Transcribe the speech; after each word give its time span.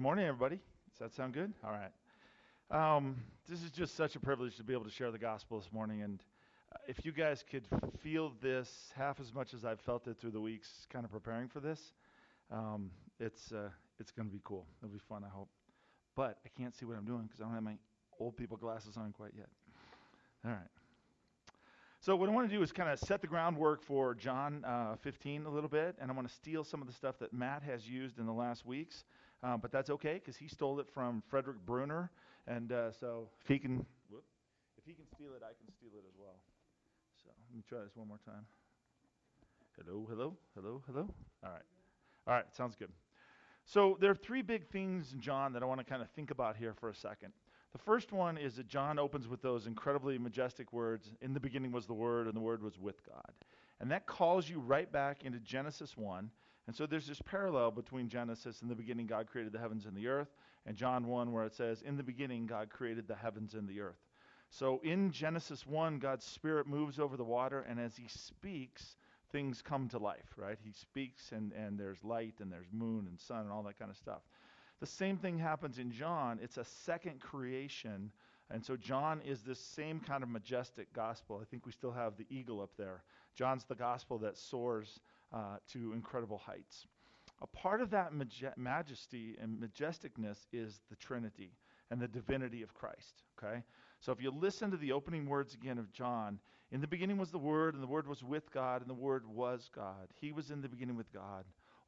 good 0.00 0.04
morning, 0.04 0.24
everybody. 0.24 0.56
Does 0.56 0.98
that 0.98 1.14
sound 1.14 1.34
good? 1.34 1.52
All 1.62 1.72
right. 1.72 2.96
Um, 2.96 3.16
this 3.46 3.62
is 3.62 3.70
just 3.70 3.98
such 3.98 4.16
a 4.16 4.18
privilege 4.18 4.56
to 4.56 4.64
be 4.64 4.72
able 4.72 4.84
to 4.84 4.90
share 4.90 5.10
the 5.10 5.18
gospel 5.18 5.60
this 5.60 5.70
morning. 5.74 6.00
And 6.00 6.22
uh, 6.72 6.78
if 6.88 7.04
you 7.04 7.12
guys 7.12 7.44
could 7.50 7.66
feel 8.02 8.32
this 8.40 8.90
half 8.96 9.20
as 9.20 9.34
much 9.34 9.52
as 9.52 9.66
I've 9.66 9.78
felt 9.78 10.06
it 10.06 10.16
through 10.18 10.30
the 10.30 10.40
weeks, 10.40 10.86
kind 10.90 11.04
of 11.04 11.12
preparing 11.12 11.48
for 11.48 11.60
this, 11.60 11.92
um, 12.50 12.90
it's 13.18 13.52
uh, 13.52 13.68
it's 13.98 14.10
going 14.10 14.26
to 14.26 14.32
be 14.32 14.40
cool. 14.42 14.64
It'll 14.82 14.90
be 14.90 14.98
fun, 15.06 15.22
I 15.22 15.28
hope. 15.28 15.50
But 16.16 16.38
I 16.46 16.48
can't 16.58 16.74
see 16.74 16.86
what 16.86 16.96
I'm 16.96 17.04
doing 17.04 17.24
because 17.24 17.42
I 17.42 17.44
don't 17.44 17.52
have 17.52 17.62
my 17.62 17.76
old 18.18 18.38
people 18.38 18.56
glasses 18.56 18.96
on 18.96 19.12
quite 19.12 19.32
yet. 19.36 19.48
All 20.46 20.52
right. 20.52 20.70
So 22.00 22.16
what 22.16 22.30
I 22.30 22.32
want 22.32 22.48
to 22.48 22.56
do 22.56 22.62
is 22.62 22.72
kind 22.72 22.88
of 22.88 22.98
set 22.98 23.20
the 23.20 23.26
groundwork 23.26 23.82
for 23.82 24.14
John 24.14 24.64
uh, 24.64 24.96
15 25.02 25.44
a 25.44 25.50
little 25.50 25.68
bit, 25.68 25.96
and 26.00 26.10
I 26.10 26.14
want 26.14 26.26
to 26.26 26.32
steal 26.32 26.64
some 26.64 26.80
of 26.80 26.86
the 26.86 26.94
stuff 26.94 27.18
that 27.18 27.34
Matt 27.34 27.62
has 27.64 27.86
used 27.86 28.18
in 28.18 28.24
the 28.24 28.32
last 28.32 28.64
weeks, 28.64 29.04
uh, 29.42 29.56
but 29.56 29.72
that's 29.72 29.90
okay 29.90 30.14
because 30.14 30.36
he 30.36 30.48
stole 30.48 30.80
it 30.80 30.86
from 30.92 31.22
Frederick 31.28 31.58
Bruner, 31.64 32.10
and 32.46 32.72
uh, 32.72 32.92
so 32.92 33.28
if 33.42 33.48
he 33.48 33.58
can, 33.58 33.84
whoop, 34.10 34.24
if 34.78 34.84
he 34.84 34.92
can 34.92 35.06
steal 35.06 35.30
it, 35.34 35.42
I 35.42 35.52
can 35.58 35.72
steal 35.74 35.90
it 35.94 36.04
as 36.08 36.14
well. 36.18 36.36
So 37.22 37.30
let 37.30 37.56
me 37.56 37.62
try 37.68 37.80
this 37.82 37.96
one 37.96 38.08
more 38.08 38.20
time. 38.24 38.44
Hello, 39.76 40.06
hello, 40.08 40.36
hello, 40.54 40.82
hello. 40.86 41.08
All 41.44 41.50
right, 41.50 41.62
all 42.26 42.34
right, 42.34 42.44
sounds 42.54 42.76
good. 42.76 42.90
So 43.64 43.96
there 44.00 44.10
are 44.10 44.16
three 44.16 44.42
big 44.42 44.68
things 44.68 45.12
in 45.12 45.20
John 45.20 45.52
that 45.52 45.62
I 45.62 45.66
want 45.66 45.80
to 45.80 45.84
kind 45.84 46.02
of 46.02 46.10
think 46.10 46.30
about 46.30 46.56
here 46.56 46.74
for 46.74 46.88
a 46.88 46.94
second. 46.94 47.32
The 47.72 47.78
first 47.78 48.12
one 48.12 48.36
is 48.36 48.56
that 48.56 48.66
John 48.66 48.98
opens 48.98 49.28
with 49.28 49.42
those 49.42 49.66
incredibly 49.66 50.18
majestic 50.18 50.72
words 50.72 51.12
In 51.20 51.34
the 51.34 51.40
beginning 51.40 51.70
was 51.70 51.86
the 51.86 51.94
Word, 51.94 52.26
and 52.26 52.34
the 52.34 52.40
Word 52.40 52.62
was 52.62 52.78
with 52.78 53.04
God. 53.06 53.32
And 53.80 53.90
that 53.92 54.06
calls 54.06 54.48
you 54.48 54.58
right 54.58 54.90
back 54.90 55.24
into 55.24 55.38
Genesis 55.38 55.96
1. 55.96 56.30
And 56.66 56.76
so 56.76 56.86
there's 56.86 57.06
this 57.06 57.22
parallel 57.22 57.70
between 57.70 58.08
Genesis, 58.08 58.62
in 58.62 58.68
the 58.68 58.74
beginning, 58.74 59.06
God 59.06 59.26
created 59.26 59.52
the 59.52 59.58
heavens 59.58 59.86
and 59.86 59.96
the 59.96 60.08
earth, 60.08 60.28
and 60.66 60.76
John 60.76 61.06
1, 61.06 61.32
where 61.32 61.44
it 61.44 61.54
says, 61.54 61.82
In 61.82 61.96
the 61.96 62.02
beginning, 62.02 62.46
God 62.46 62.70
created 62.70 63.08
the 63.08 63.14
heavens 63.14 63.54
and 63.54 63.68
the 63.68 63.80
earth. 63.80 63.98
So 64.50 64.80
in 64.82 65.10
Genesis 65.10 65.66
1, 65.66 65.98
God's 65.98 66.24
Spirit 66.24 66.66
moves 66.66 66.98
over 66.98 67.16
the 67.16 67.24
water, 67.24 67.64
and 67.68 67.80
as 67.80 67.96
He 67.96 68.06
speaks, 68.08 68.96
things 69.32 69.62
come 69.62 69.88
to 69.88 69.98
life, 69.98 70.34
right? 70.36 70.58
He 70.62 70.72
speaks, 70.72 71.32
and, 71.32 71.52
and 71.52 71.78
there's 71.78 72.02
light, 72.04 72.34
and 72.40 72.52
there's 72.52 72.72
moon 72.72 73.06
and 73.08 73.18
sun, 73.18 73.40
and 73.40 73.50
all 73.50 73.62
that 73.64 73.78
kind 73.78 73.90
of 73.90 73.96
stuff. 73.96 74.22
The 74.80 74.86
same 74.86 75.18
thing 75.18 75.38
happens 75.38 75.78
in 75.78 75.92
John. 75.92 76.38
It's 76.42 76.56
a 76.56 76.64
second 76.64 77.20
creation. 77.20 78.10
And 78.50 78.64
so 78.64 78.76
John 78.76 79.20
is 79.24 79.42
this 79.42 79.60
same 79.60 80.00
kind 80.00 80.22
of 80.22 80.28
majestic 80.28 80.92
gospel. 80.92 81.38
I 81.40 81.44
think 81.44 81.66
we 81.66 81.72
still 81.72 81.92
have 81.92 82.16
the 82.16 82.26
eagle 82.30 82.60
up 82.60 82.70
there. 82.76 83.02
John's 83.34 83.64
the 83.64 83.74
gospel 83.74 84.18
that 84.18 84.36
soars 84.36 85.00
uh, 85.32 85.56
to 85.72 85.92
incredible 85.92 86.38
heights. 86.38 86.86
A 87.42 87.46
part 87.46 87.80
of 87.80 87.90
that 87.90 88.12
maj- 88.12 88.44
majesty 88.56 89.36
and 89.40 89.58
majesticness 89.58 90.46
is 90.52 90.80
the 90.90 90.96
Trinity 90.96 91.52
and 91.90 92.00
the 92.00 92.08
divinity 92.08 92.62
of 92.62 92.74
Christ. 92.74 93.22
Okay? 93.38 93.62
So 94.00 94.12
if 94.12 94.20
you 94.20 94.30
listen 94.30 94.70
to 94.70 94.76
the 94.76 94.92
opening 94.92 95.26
words 95.26 95.54
again 95.54 95.78
of 95.78 95.92
John, 95.92 96.38
in 96.72 96.80
the 96.80 96.86
beginning 96.86 97.18
was 97.18 97.30
the 97.30 97.38
Word, 97.38 97.74
and 97.74 97.82
the 97.82 97.88
Word 97.88 98.06
was 98.06 98.22
with 98.22 98.50
God, 98.52 98.80
and 98.80 98.88
the 98.88 98.94
Word 98.94 99.26
was 99.26 99.68
God. 99.74 100.08
He 100.20 100.32
was 100.32 100.50
in 100.50 100.60
the 100.60 100.68
beginning 100.68 100.96
with 100.96 101.12
God. 101.12 101.44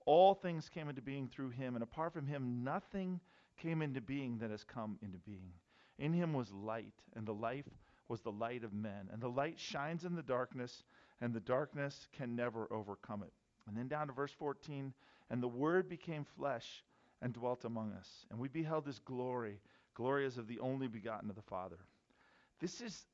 All 0.07 0.35
things 0.35 0.69
came 0.69 0.89
into 0.89 1.03
being 1.03 1.29
through 1.29 1.51
him, 1.51 1.75
and 1.75 1.83
apart 1.83 2.13
from 2.13 2.27
him, 2.27 2.65
nothing 2.65 3.21
came 3.57 3.83
into 3.83 4.01
being 4.01 4.39
that 4.39 4.51
has 4.51 4.65
come 4.65 4.99
into 5.03 5.19
being. 5.19 5.53
In 5.99 6.13
him 6.13 6.33
was 6.33 6.51
light, 6.51 6.95
and 7.15 7.25
the 7.25 7.35
life 7.35 7.69
was 8.09 8.21
the 8.23 8.33
light 8.33 8.65
of 8.65 8.73
men. 8.73 9.09
And 9.13 9.23
the 9.23 9.29
light 9.29 9.59
shines 9.59 10.05
in 10.05 10.17
the 10.17 10.23
darkness, 10.23 10.83
and 11.23 11.33
the 11.33 11.41
darkness 11.41 12.09
can 12.13 12.35
never 12.35 12.71
overcome 12.73 13.23
it. 13.23 13.33
And 13.67 13.77
then 13.77 13.89
down 13.89 14.09
to 14.09 14.13
verse 14.13 14.33
14 14.39 14.93
And 15.31 15.43
the 15.43 15.49
Word 15.49 15.89
became 15.89 16.27
flesh 16.37 16.85
and 17.23 17.33
dwelt 17.33 17.65
among 17.65 17.93
us, 17.93 18.09
and 18.31 18.39
we 18.39 18.49
beheld 18.49 18.85
his 18.85 18.99
glory, 18.99 19.61
glory 19.95 20.27
as 20.27 20.37
of 20.37 20.49
the 20.49 20.59
only 20.59 20.89
begotten 20.89 21.31
of 21.31 21.37
the 21.37 21.43
Father. 21.43 21.79
This 22.61 22.81
is 22.81 23.07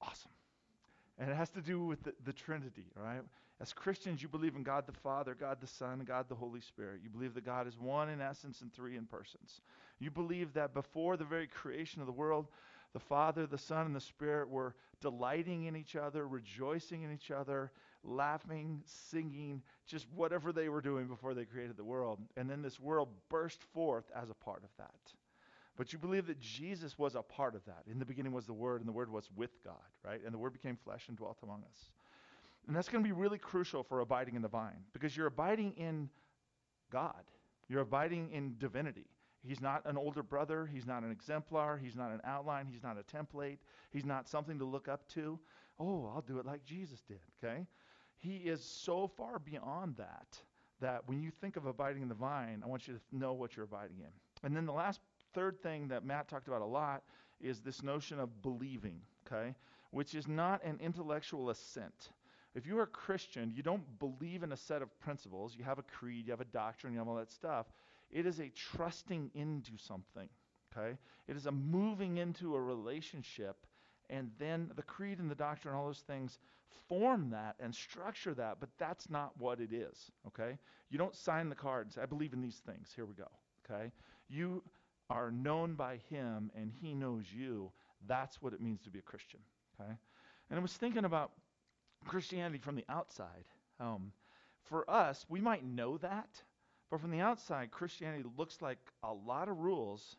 awesome. 0.00 0.30
And 1.18 1.30
it 1.30 1.36
has 1.36 1.50
to 1.50 1.60
do 1.60 1.84
with 1.84 2.02
the, 2.04 2.12
the 2.24 2.32
Trinity, 2.32 2.86
right? 2.96 3.20
As 3.60 3.72
Christians, 3.72 4.20
you 4.22 4.28
believe 4.28 4.56
in 4.56 4.62
God 4.62 4.86
the 4.86 4.92
Father, 4.92 5.34
God 5.34 5.60
the 5.60 5.66
Son, 5.66 6.04
God 6.04 6.28
the 6.28 6.34
Holy 6.34 6.60
Spirit. 6.60 7.00
You 7.02 7.10
believe 7.10 7.34
that 7.34 7.46
God 7.46 7.68
is 7.68 7.78
one 7.78 8.08
in 8.08 8.20
essence 8.20 8.60
and 8.60 8.72
three 8.72 8.96
in 8.96 9.06
persons. 9.06 9.60
You 10.00 10.10
believe 10.10 10.54
that 10.54 10.74
before 10.74 11.16
the 11.16 11.24
very 11.24 11.46
creation 11.46 12.00
of 12.00 12.06
the 12.06 12.12
world, 12.12 12.46
the 12.94 13.00
Father, 13.00 13.46
the 13.46 13.58
Son, 13.58 13.84
and 13.84 13.94
the 13.94 14.00
Spirit 14.00 14.48
were 14.48 14.74
delighting 15.00 15.64
in 15.64 15.76
each 15.76 15.96
other, 15.96 16.26
rejoicing 16.26 17.02
in 17.02 17.12
each 17.12 17.30
other, 17.30 17.72
laughing, 18.04 18.82
singing, 18.86 19.62
just 19.86 20.06
whatever 20.14 20.52
they 20.52 20.68
were 20.68 20.80
doing 20.80 21.06
before 21.06 21.34
they 21.34 21.44
created 21.44 21.76
the 21.76 21.84
world. 21.84 22.20
And 22.36 22.48
then 22.48 22.62
this 22.62 22.80
world 22.80 23.08
burst 23.28 23.62
forth 23.74 24.04
as 24.14 24.30
a 24.30 24.34
part 24.34 24.62
of 24.64 24.70
that. 24.78 25.12
But 25.76 25.92
you 25.92 25.98
believe 25.98 26.26
that 26.28 26.40
Jesus 26.40 26.96
was 26.96 27.16
a 27.16 27.22
part 27.22 27.56
of 27.56 27.64
that. 27.64 27.82
In 27.90 27.98
the 27.98 28.04
beginning 28.04 28.32
was 28.32 28.46
the 28.46 28.52
Word, 28.52 28.80
and 28.80 28.88
the 28.88 28.92
Word 28.92 29.10
was 29.10 29.28
with 29.34 29.50
God, 29.64 29.74
right? 30.04 30.20
And 30.24 30.32
the 30.32 30.38
Word 30.38 30.52
became 30.52 30.76
flesh 30.76 31.08
and 31.08 31.16
dwelt 31.16 31.38
among 31.42 31.64
us. 31.68 31.90
And 32.66 32.76
that's 32.76 32.88
going 32.88 33.02
to 33.02 33.08
be 33.08 33.12
really 33.12 33.38
crucial 33.38 33.82
for 33.82 34.00
abiding 34.00 34.36
in 34.36 34.42
the 34.42 34.48
vine 34.48 34.84
because 34.92 35.16
you're 35.16 35.26
abiding 35.26 35.72
in 35.76 36.08
God, 36.90 37.24
you're 37.68 37.82
abiding 37.82 38.30
in 38.30 38.54
divinity. 38.58 39.06
He's 39.46 39.60
not 39.60 39.82
an 39.84 39.96
older 39.96 40.22
brother. 40.22 40.66
He's 40.66 40.86
not 40.86 41.02
an 41.02 41.10
exemplar. 41.10 41.76
He's 41.76 41.94
not 41.94 42.10
an 42.10 42.20
outline. 42.24 42.66
He's 42.66 42.82
not 42.82 42.96
a 42.98 43.16
template. 43.16 43.58
He's 43.90 44.04
not 44.04 44.28
something 44.28 44.58
to 44.58 44.64
look 44.64 44.88
up 44.88 45.06
to. 45.10 45.38
Oh, 45.78 46.10
I'll 46.14 46.22
do 46.22 46.38
it 46.38 46.46
like 46.46 46.64
Jesus 46.64 47.02
did, 47.02 47.20
okay? 47.42 47.66
He 48.18 48.36
is 48.36 48.62
so 48.64 49.06
far 49.06 49.38
beyond 49.38 49.96
that 49.96 50.38
that 50.80 51.02
when 51.06 51.20
you 51.20 51.30
think 51.30 51.56
of 51.56 51.66
abiding 51.66 52.02
in 52.02 52.08
the 52.08 52.14
vine, 52.14 52.62
I 52.64 52.68
want 52.68 52.88
you 52.88 52.94
to 52.94 53.16
know 53.16 53.32
what 53.32 53.56
you're 53.56 53.64
abiding 53.64 53.98
in. 53.98 54.10
And 54.42 54.56
then 54.56 54.66
the 54.66 54.72
last 54.72 55.00
third 55.34 55.60
thing 55.62 55.88
that 55.88 56.04
Matt 56.04 56.28
talked 56.28 56.48
about 56.48 56.62
a 56.62 56.66
lot 56.66 57.02
is 57.40 57.60
this 57.60 57.82
notion 57.82 58.18
of 58.18 58.42
believing, 58.42 59.00
okay? 59.26 59.54
Which 59.90 60.14
is 60.14 60.26
not 60.26 60.64
an 60.64 60.78
intellectual 60.80 61.50
assent. 61.50 62.10
If 62.54 62.66
you're 62.66 62.82
a 62.82 62.86
Christian, 62.86 63.52
you 63.54 63.62
don't 63.62 63.82
believe 63.98 64.42
in 64.42 64.52
a 64.52 64.56
set 64.56 64.80
of 64.80 64.98
principles. 65.00 65.56
You 65.56 65.64
have 65.64 65.78
a 65.78 65.82
creed, 65.82 66.26
you 66.26 66.32
have 66.32 66.40
a 66.40 66.46
doctrine, 66.46 66.92
you 66.92 66.98
have 67.00 67.08
all 67.08 67.16
that 67.16 67.32
stuff. 67.32 67.66
It 68.14 68.24
is 68.24 68.40
a 68.40 68.50
trusting 68.50 69.30
into 69.34 69.72
something, 69.76 70.28
okay? 70.74 70.96
It 71.28 71.36
is 71.36 71.44
a 71.44 71.52
moving 71.52 72.16
into 72.16 72.54
a 72.54 72.60
relationship 72.60 73.66
and 74.08 74.30
then 74.38 74.70
the 74.76 74.82
creed 74.82 75.18
and 75.18 75.30
the 75.30 75.34
doctrine, 75.34 75.72
and 75.72 75.80
all 75.80 75.86
those 75.86 76.04
things 76.06 76.38
form 76.88 77.30
that 77.30 77.56
and 77.60 77.74
structure 77.74 78.34
that, 78.34 78.56
but 78.60 78.68
that's 78.78 79.10
not 79.10 79.32
what 79.38 79.60
it 79.60 79.72
is, 79.72 80.10
okay? 80.26 80.58
You 80.90 80.98
don't 80.98 81.14
sign 81.14 81.48
the 81.50 81.54
card 81.54 81.86
and 81.86 81.92
say, 81.92 82.02
I 82.02 82.06
believe 82.06 82.32
in 82.32 82.40
these 82.40 82.60
things, 82.66 82.88
here 82.94 83.04
we 83.04 83.14
go, 83.14 83.28
okay? 83.64 83.92
You 84.28 84.62
are 85.10 85.30
known 85.30 85.74
by 85.74 85.98
him 86.08 86.50
and 86.54 86.72
he 86.80 86.94
knows 86.94 87.24
you. 87.32 87.70
That's 88.06 88.40
what 88.40 88.52
it 88.52 88.60
means 88.60 88.82
to 88.82 88.90
be 88.90 88.98
a 88.98 89.02
Christian. 89.02 89.40
Okay? 89.80 89.90
And 90.50 90.58
I 90.58 90.62
was 90.62 90.72
thinking 90.72 91.04
about 91.04 91.32
Christianity 92.06 92.58
from 92.58 92.76
the 92.76 92.84
outside. 92.88 93.44
Um, 93.80 94.12
for 94.64 94.88
us, 94.90 95.24
we 95.28 95.40
might 95.40 95.64
know 95.64 95.98
that, 95.98 96.28
but 96.94 97.00
from 97.00 97.10
the 97.10 97.22
outside, 97.22 97.72
Christianity 97.72 98.22
looks 98.38 98.62
like 98.62 98.78
a 99.02 99.12
lot 99.12 99.48
of 99.48 99.58
rules 99.58 100.14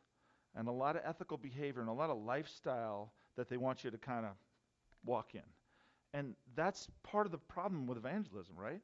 and 0.53 0.67
a 0.67 0.73
lot 0.73 0.97
of 0.97 1.03
ethical 1.05 1.37
behavior 1.37 1.79
and 1.79 1.89
a 1.89 1.93
lot 1.93 2.09
of 2.09 2.17
lifestyle 2.17 3.13
that 3.37 3.47
they 3.47 3.55
want 3.55 3.85
you 3.85 3.91
to 3.91 3.97
kind 3.97 4.25
of 4.25 4.33
walk 5.05 5.35
in. 5.35 5.41
And 6.13 6.35
that's 6.53 6.85
part 7.01 7.27
of 7.27 7.31
the 7.31 7.37
problem 7.37 7.87
with 7.87 7.97
evangelism, 7.97 8.55
right? 8.57 8.81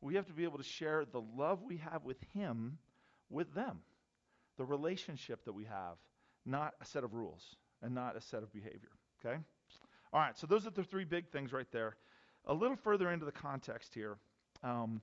We 0.00 0.14
have 0.14 0.26
to 0.26 0.32
be 0.32 0.44
able 0.44 0.58
to 0.58 0.62
share 0.62 1.04
the 1.04 1.20
love 1.36 1.64
we 1.64 1.78
have 1.78 2.04
with 2.04 2.18
Him 2.32 2.78
with 3.28 3.52
them 3.54 3.80
the 4.56 4.64
relationship 4.64 5.44
that 5.46 5.52
we 5.52 5.64
have, 5.64 5.96
not 6.46 6.74
a 6.80 6.84
set 6.84 7.02
of 7.02 7.12
rules 7.12 7.42
and 7.82 7.92
not 7.92 8.14
a 8.14 8.20
set 8.20 8.44
of 8.44 8.52
behavior. 8.52 8.92
Okay? 9.18 9.36
All 10.12 10.20
right, 10.20 10.38
so 10.38 10.46
those 10.46 10.64
are 10.64 10.70
the 10.70 10.84
three 10.84 11.04
big 11.04 11.26
things 11.30 11.52
right 11.52 11.66
there. 11.72 11.96
A 12.46 12.54
little 12.54 12.76
further 12.76 13.10
into 13.10 13.26
the 13.26 13.32
context 13.32 13.94
here. 13.94 14.16
Um, 14.62 15.02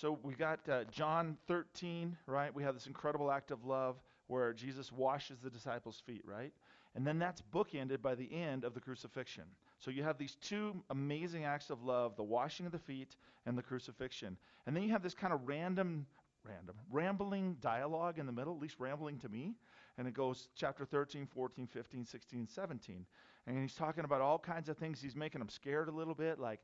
so 0.00 0.16
we 0.22 0.34
got 0.34 0.60
uh, 0.68 0.84
John 0.92 1.36
13, 1.48 2.16
right? 2.26 2.54
We 2.54 2.62
have 2.62 2.74
this 2.74 2.86
incredible 2.86 3.32
act 3.32 3.50
of 3.50 3.64
love 3.64 3.96
where 4.28 4.52
Jesus 4.52 4.92
washes 4.92 5.40
the 5.42 5.50
disciples' 5.50 6.00
feet, 6.06 6.22
right? 6.24 6.52
And 6.94 7.04
then 7.04 7.18
that's 7.18 7.42
bookended 7.52 8.00
by 8.00 8.14
the 8.14 8.32
end 8.32 8.62
of 8.62 8.74
the 8.74 8.80
crucifixion. 8.80 9.42
So 9.80 9.90
you 9.90 10.04
have 10.04 10.16
these 10.16 10.36
two 10.40 10.76
amazing 10.90 11.44
acts 11.44 11.68
of 11.68 11.82
love 11.82 12.14
the 12.14 12.22
washing 12.22 12.64
of 12.64 12.70
the 12.70 12.78
feet 12.78 13.16
and 13.44 13.58
the 13.58 13.62
crucifixion. 13.62 14.36
And 14.68 14.76
then 14.76 14.84
you 14.84 14.90
have 14.90 15.02
this 15.02 15.14
kind 15.14 15.32
of 15.32 15.40
random 15.48 16.06
random, 16.44 16.76
rambling 16.92 17.56
dialogue 17.60 18.20
in 18.20 18.26
the 18.26 18.32
middle, 18.32 18.54
at 18.54 18.62
least 18.62 18.76
rambling 18.78 19.18
to 19.18 19.28
me. 19.28 19.54
And 19.98 20.06
it 20.06 20.14
goes 20.14 20.48
chapter 20.54 20.84
13, 20.84 21.26
14, 21.26 21.66
15, 21.66 22.04
16, 22.04 22.46
17. 22.46 23.06
And 23.46 23.60
he's 23.60 23.74
talking 23.74 24.04
about 24.04 24.20
all 24.20 24.38
kinds 24.38 24.68
of 24.68 24.78
things. 24.78 25.02
He's 25.02 25.16
making 25.16 25.40
them 25.40 25.48
scared 25.48 25.88
a 25.88 25.90
little 25.90 26.14
bit, 26.14 26.38
like, 26.38 26.60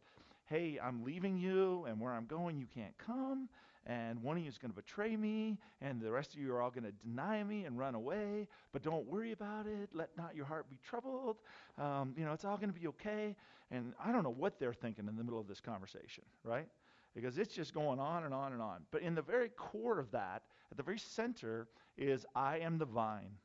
hey, 0.47 0.79
I'm 0.83 1.05
leaving 1.05 1.39
you, 1.39 1.85
and 1.89 2.01
where 2.01 2.13
I'm 2.13 2.27
going, 2.27 2.59
you 2.59 2.67
can't 2.75 2.97
come. 2.99 3.49
And 3.87 4.23
one 4.23 4.39
of 4.39 4.43
you 4.43 4.49
is 4.49 4.57
going 4.57 4.71
to 4.71 4.77
betray 4.77 5.15
me, 5.15 5.59
and 5.83 6.01
the 6.01 6.11
rest 6.11 6.33
of 6.35 6.41
you 6.41 6.53
are 6.55 6.63
all 6.63 6.71
going 6.71 6.85
to 6.85 6.93
deny 7.07 7.45
me 7.45 7.65
and 7.65 7.79
run 7.79 7.95
away. 7.95 8.49
But 8.73 8.83
don't 8.83 9.07
worry 9.07 9.33
about 9.33 9.67
it. 9.67 9.91
Let 9.93 10.17
not 10.17 10.35
your 10.35 10.47
heart 10.47 10.71
be 10.71 10.79
troubled. 10.83 11.37
Um, 11.79 12.15
you 12.17 12.25
know, 12.25 12.33
it's 12.33 12.45
all 12.45 12.57
going 12.57 12.73
to 12.73 12.79
be 12.79 12.87
okay. 12.89 13.37
And 13.71 13.93
I 14.03 14.13
don't 14.13 14.23
know 14.23 14.31
what 14.31 14.59
they're 14.59 14.73
thinking 14.73 15.07
in 15.07 15.17
the 15.17 15.23
middle 15.23 15.41
of 15.41 15.49
this 15.49 15.61
conversation, 15.61 16.25
right? 16.45 16.67
because 17.15 17.39
it's 17.39 17.55
just 17.55 17.73
going 17.73 18.01
on 18.01 18.25
and 18.25 18.35
on 18.35 18.53
and 18.53 18.61
on. 18.61 18.83
But 18.91 19.03
in 19.03 19.15
the 19.15 19.23
very 19.23 19.49
core 19.51 19.99
of 19.99 20.11
that, 20.11 20.43
At 20.71 20.77
the 20.77 20.83
very 20.83 20.99
center 20.99 21.69
is 21.97 22.27
I 22.35 22.59
am 22.59 22.79
the 22.79 22.85
vine 22.87 23.39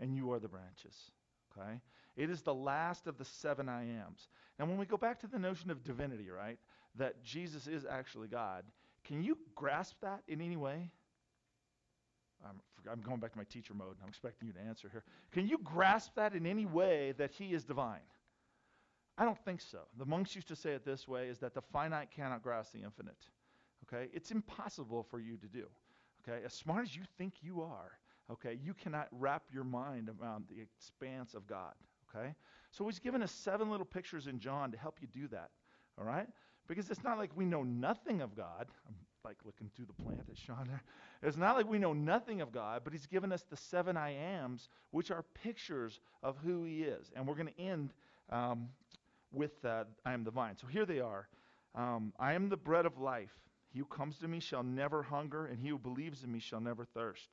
and 0.00 0.14
you 0.14 0.30
are 0.32 0.38
the 0.38 0.48
branches. 0.48 1.10
Okay? 1.56 1.80
It 2.16 2.30
is 2.30 2.42
the 2.42 2.54
last 2.54 3.06
of 3.06 3.16
the 3.18 3.24
seven 3.24 3.68
I 3.68 3.84
ams. 3.84 4.28
And 4.58 4.68
when 4.68 4.78
we 4.78 4.86
go 4.86 4.96
back 4.96 5.20
to 5.20 5.26
the 5.26 5.38
notion 5.38 5.70
of 5.70 5.82
divinity, 5.82 6.28
right, 6.30 6.58
that 6.96 7.22
Jesus 7.24 7.66
is 7.66 7.86
actually 7.88 8.28
God, 8.28 8.64
can 9.04 9.22
you 9.22 9.38
grasp 9.54 9.96
that 10.02 10.22
in 10.28 10.40
any 10.40 10.56
way? 10.56 10.90
I'm, 12.44 12.60
I'm 12.90 13.00
going 13.00 13.20
back 13.20 13.32
to 13.32 13.38
my 13.38 13.44
teacher 13.44 13.74
mode. 13.74 13.96
I'm 14.02 14.08
expecting 14.08 14.48
you 14.48 14.54
to 14.54 14.60
answer 14.60 14.88
here. 14.90 15.04
Can 15.32 15.46
you 15.46 15.58
grasp 15.58 16.12
that 16.16 16.34
in 16.34 16.46
any 16.46 16.66
way 16.66 17.14
that 17.18 17.30
he 17.30 17.54
is 17.54 17.64
divine? 17.64 18.00
I 19.16 19.24
don't 19.24 19.38
think 19.44 19.60
so. 19.60 19.78
The 19.98 20.06
monks 20.06 20.34
used 20.34 20.48
to 20.48 20.56
say 20.56 20.72
it 20.72 20.84
this 20.84 21.06
way 21.06 21.28
is 21.28 21.38
that 21.38 21.54
the 21.54 21.60
finite 21.60 22.10
cannot 22.10 22.42
grasp 22.42 22.72
the 22.72 22.82
infinite. 22.82 23.26
Okay? 23.86 24.08
It's 24.12 24.30
impossible 24.30 25.02
for 25.02 25.20
you 25.20 25.36
to 25.36 25.46
do. 25.46 25.66
Okay? 26.26 26.44
As 26.44 26.52
smart 26.52 26.84
as 26.84 26.96
you 26.96 27.02
think 27.18 27.34
you 27.42 27.62
are, 27.62 27.92
okay, 28.30 28.58
you 28.62 28.74
cannot 28.74 29.08
wrap 29.12 29.42
your 29.52 29.64
mind 29.64 30.08
around 30.08 30.44
the 30.48 30.60
expanse 30.60 31.34
of 31.34 31.46
God. 31.46 31.74
Okay? 32.14 32.34
So 32.70 32.86
he's 32.86 32.98
given 32.98 33.22
us 33.22 33.32
seven 33.32 33.70
little 33.70 33.86
pictures 33.86 34.26
in 34.26 34.38
John 34.38 34.72
to 34.72 34.78
help 34.78 34.98
you 35.00 35.08
do 35.08 35.28
that. 35.28 35.50
All 35.98 36.04
right? 36.04 36.26
Because 36.68 36.90
it's 36.90 37.04
not 37.04 37.18
like 37.18 37.30
we 37.34 37.44
know 37.44 37.62
nothing 37.62 38.20
of 38.20 38.36
God. 38.36 38.66
I'm 38.88 38.94
like 39.24 39.36
looking 39.44 39.70
through 39.74 39.86
the 39.86 40.02
plant 40.02 40.22
at 40.30 40.38
Sean 40.38 40.66
there. 40.68 40.82
It's 41.22 41.36
not 41.36 41.56
like 41.56 41.68
we 41.68 41.78
know 41.78 41.92
nothing 41.92 42.40
of 42.40 42.52
God, 42.52 42.82
but 42.84 42.92
he's 42.92 43.06
given 43.06 43.32
us 43.32 43.44
the 43.48 43.56
seven 43.56 43.96
I 43.96 44.10
ams, 44.10 44.68
which 44.90 45.10
are 45.10 45.24
pictures 45.42 46.00
of 46.22 46.36
who 46.38 46.64
he 46.64 46.82
is. 46.82 47.10
And 47.14 47.26
we're 47.26 47.34
going 47.34 47.48
to 47.48 47.60
end 47.60 47.92
um, 48.30 48.68
with 49.32 49.64
uh, 49.64 49.84
I 50.04 50.12
am 50.12 50.24
the 50.24 50.30
vine. 50.30 50.56
So 50.56 50.66
here 50.66 50.86
they 50.86 51.00
are. 51.00 51.28
Um, 51.74 52.12
I 52.18 52.34
am 52.34 52.48
the 52.48 52.56
bread 52.56 52.86
of 52.86 52.98
life. 52.98 53.32
He 53.72 53.78
who 53.78 53.84
comes 53.86 54.18
to 54.18 54.28
me 54.28 54.40
shall 54.40 54.62
never 54.62 55.02
hunger, 55.02 55.46
and 55.46 55.58
he 55.58 55.68
who 55.68 55.78
believes 55.78 56.22
in 56.22 56.30
me 56.30 56.40
shall 56.40 56.60
never 56.60 56.84
thirst. 56.84 57.28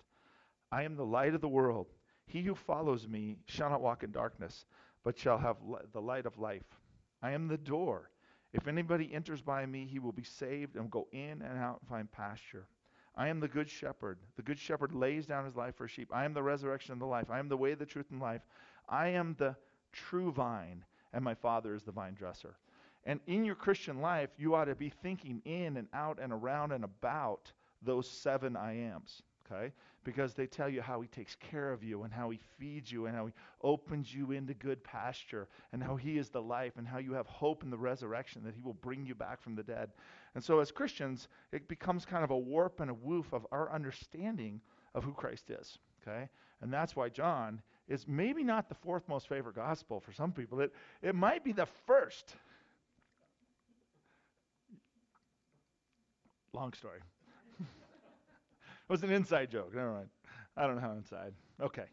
I 0.72 0.84
am 0.84 0.96
the 0.96 1.06
light 1.06 1.34
of 1.34 1.42
the 1.42 1.50
world. 1.50 1.88
He 2.30 2.44
who 2.44 2.54
follows 2.54 3.08
me 3.08 3.38
shall 3.48 3.72
not 3.72 3.82
walk 3.82 4.04
in 4.04 4.12
darkness, 4.12 4.66
but 5.04 5.18
shall 5.18 5.40
have 5.40 5.58
li- 5.64 5.80
the 5.94 6.02
light 6.02 6.28
of 6.28 6.38
life. 6.38 6.78
I 7.24 7.32
am 7.32 7.48
the 7.48 7.58
door. 7.58 8.12
If 8.54 8.68
anybody 8.68 9.12
enters 9.12 9.42
by 9.42 9.66
me, 9.66 9.88
he 9.88 9.98
will 9.98 10.12
be 10.12 10.24
saved 10.24 10.76
and 10.76 10.92
go 10.92 11.08
in 11.12 11.42
and 11.42 11.58
out 11.58 11.80
and 11.82 11.90
find 11.90 12.12
pasture. 12.12 12.68
I 13.16 13.30
am 13.30 13.40
the 13.40 13.48
good 13.48 13.68
shepherd. 13.68 14.20
The 14.36 14.44
good 14.44 14.60
shepherd 14.60 14.94
lays 14.94 15.26
down 15.26 15.44
his 15.44 15.56
life 15.56 15.76
for 15.76 15.88
sheep. 15.88 16.12
I 16.14 16.24
am 16.24 16.36
the 16.36 16.44
resurrection 16.44 16.94
and 16.94 17.02
the 17.02 17.08
life. 17.08 17.32
I 17.32 17.40
am 17.40 17.50
the 17.50 17.58
way, 17.58 17.74
the 17.74 17.86
truth, 17.88 18.12
and 18.12 18.22
life. 18.22 18.42
I 18.88 19.08
am 19.08 19.36
the 19.40 19.56
true 19.92 20.32
vine, 20.32 20.86
and 21.14 21.24
my 21.24 21.34
Father 21.34 21.74
is 21.74 21.82
the 21.82 21.92
vine 21.92 22.14
dresser. 22.14 22.58
And 23.06 23.20
in 23.26 23.44
your 23.44 23.56
Christian 23.56 24.02
life, 24.02 24.30
you 24.38 24.54
ought 24.54 24.66
to 24.66 24.76
be 24.76 24.90
thinking 24.90 25.42
in 25.46 25.78
and 25.78 25.88
out 25.94 26.20
and 26.22 26.32
around 26.32 26.74
and 26.74 26.84
about 26.84 27.52
those 27.82 28.08
seven 28.08 28.56
I 28.56 28.74
ams, 28.74 29.24
okay? 29.52 29.72
Because 30.04 30.34
they 30.34 30.48
tell 30.48 30.70
you 30.70 30.82
how 30.82 31.02
he 31.02 31.08
takes 31.08 31.36
care 31.36 31.72
of 31.72 31.84
you 31.84 32.04
and 32.04 32.14
how 32.14 32.30
he 32.30 32.40
feeds 32.58 32.92
you 32.92 33.06
and 33.06 33.16
how 33.16 33.26
he 33.26 33.34
opens 33.62 34.14
you 34.14 34.32
into 34.32 34.54
good 34.54 34.84
pasture 34.84 35.48
and 35.74 35.84
how 35.84 35.96
he 35.96 36.18
is 36.18 36.30
the 36.30 36.42
life 36.42 36.74
and 36.78 36.88
how 36.88 36.98
you 36.98 37.14
have 37.14 37.28
hope 37.28 37.64
in 37.64 37.70
the 37.70 37.78
resurrection 37.78 38.44
that 38.44 38.56
he 38.56 38.62
will 38.62 38.74
bring 38.74 39.06
you 39.06 39.16
back 39.16 39.42
from 39.42 39.56
the 39.56 39.64
dead. 39.64 39.92
And 40.36 40.44
so 40.44 40.60
as 40.60 40.72
Christians, 40.72 41.28
it 41.52 41.68
becomes 41.68 42.06
kind 42.06 42.24
of 42.24 42.32
a 42.32 42.38
warp 42.38 42.80
and 42.80 42.90
a 42.90 42.94
woof 42.94 43.34
of 43.34 43.46
our 43.52 43.72
understanding 43.72 44.62
of 44.96 45.04
who 45.04 45.14
Christ 45.14 45.50
is, 45.50 45.78
okay? 46.02 46.30
And 46.62 46.72
that's 46.72 46.96
why 46.96 47.10
John 47.10 47.62
is 47.88 48.08
maybe 48.08 48.44
not 48.44 48.70
the 48.70 48.76
fourth 48.76 49.08
most 49.08 49.28
favorite 49.28 49.56
gospel 49.56 50.00
for 50.00 50.12
some 50.12 50.32
people. 50.32 50.60
It, 50.62 50.74
it 51.02 51.16
might 51.16 51.44
be 51.44 51.52
the 51.52 51.68
first 51.88 52.36
Long 56.54 56.74
story. 56.74 57.00
It 58.90 58.92
was 58.92 59.04
an 59.04 59.12
inside 59.12 59.52
joke. 59.52 59.76
Never 59.76 59.94
mind. 59.94 60.10
I 60.58 60.66
don't 60.66 60.76
know 60.76 60.82
how 60.82 60.94
inside. 60.94 61.34
Okay. 61.62 61.86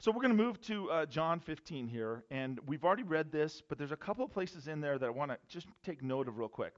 So 0.00 0.10
we're 0.10 0.20
going 0.20 0.36
to 0.36 0.42
move 0.42 0.60
to 0.62 0.90
uh, 0.90 1.06
John 1.06 1.38
15 1.38 1.86
here, 1.86 2.24
and 2.30 2.58
we've 2.66 2.84
already 2.84 3.04
read 3.04 3.30
this, 3.30 3.62
but 3.68 3.78
there's 3.78 3.92
a 3.92 3.96
couple 3.96 4.24
of 4.24 4.32
places 4.32 4.66
in 4.66 4.80
there 4.80 4.98
that 4.98 5.06
I 5.06 5.10
want 5.10 5.30
to 5.30 5.38
just 5.48 5.68
take 5.84 6.02
note 6.02 6.26
of 6.26 6.38
real 6.38 6.48
quick. 6.48 6.74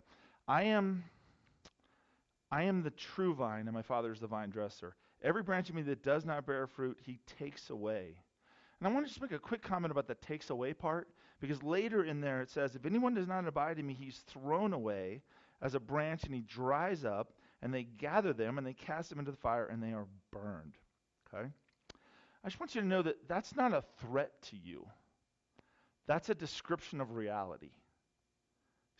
I 0.46 0.64
am, 0.64 1.04
I 2.50 2.64
am 2.64 2.82
the 2.82 2.90
true 2.90 3.34
vine, 3.34 3.66
and 3.66 3.72
my 3.72 3.80
Father 3.80 4.12
is 4.12 4.20
the 4.20 4.26
vine 4.26 4.50
dresser. 4.50 4.94
Every 5.22 5.42
branch 5.42 5.70
of 5.70 5.74
me 5.74 5.82
that 5.82 6.02
does 6.02 6.26
not 6.26 6.46
bear 6.46 6.66
fruit, 6.66 6.98
He 7.02 7.18
takes 7.38 7.70
away. 7.70 8.16
And 8.78 8.88
I 8.88 8.92
want 8.92 9.06
to 9.06 9.10
just 9.10 9.22
make 9.22 9.32
a 9.32 9.38
quick 9.38 9.62
comment 9.62 9.90
about 9.90 10.06
the 10.06 10.16
takes 10.16 10.50
away 10.50 10.74
part, 10.74 11.08
because 11.40 11.62
later 11.62 12.04
in 12.04 12.20
there 12.20 12.42
it 12.42 12.50
says, 12.50 12.74
"If 12.74 12.84
anyone 12.84 13.14
does 13.14 13.26
not 13.26 13.46
abide 13.46 13.78
in 13.78 13.86
me, 13.86 13.94
he's 13.94 14.18
thrown 14.18 14.74
away 14.74 15.22
as 15.62 15.74
a 15.74 15.80
branch 15.80 16.24
and 16.24 16.34
he 16.34 16.42
dries 16.42 17.04
up, 17.04 17.32
and 17.62 17.72
they 17.72 17.82
gather 17.82 18.32
them 18.32 18.58
and 18.58 18.66
they 18.66 18.72
cast 18.72 19.10
them 19.10 19.18
into 19.18 19.30
the 19.30 19.36
fire 19.36 19.66
and 19.66 19.82
they 19.82 19.92
are 19.92 20.06
burned. 20.32 20.74
Okay? 21.32 21.48
I 22.42 22.48
just 22.48 22.58
want 22.58 22.74
you 22.74 22.80
to 22.80 22.86
know 22.86 23.02
that 23.02 23.28
that's 23.28 23.54
not 23.54 23.72
a 23.72 23.84
threat 24.00 24.30
to 24.50 24.56
you. 24.56 24.86
That's 26.06 26.28
a 26.28 26.34
description 26.34 27.00
of 27.00 27.14
reality. 27.14 27.70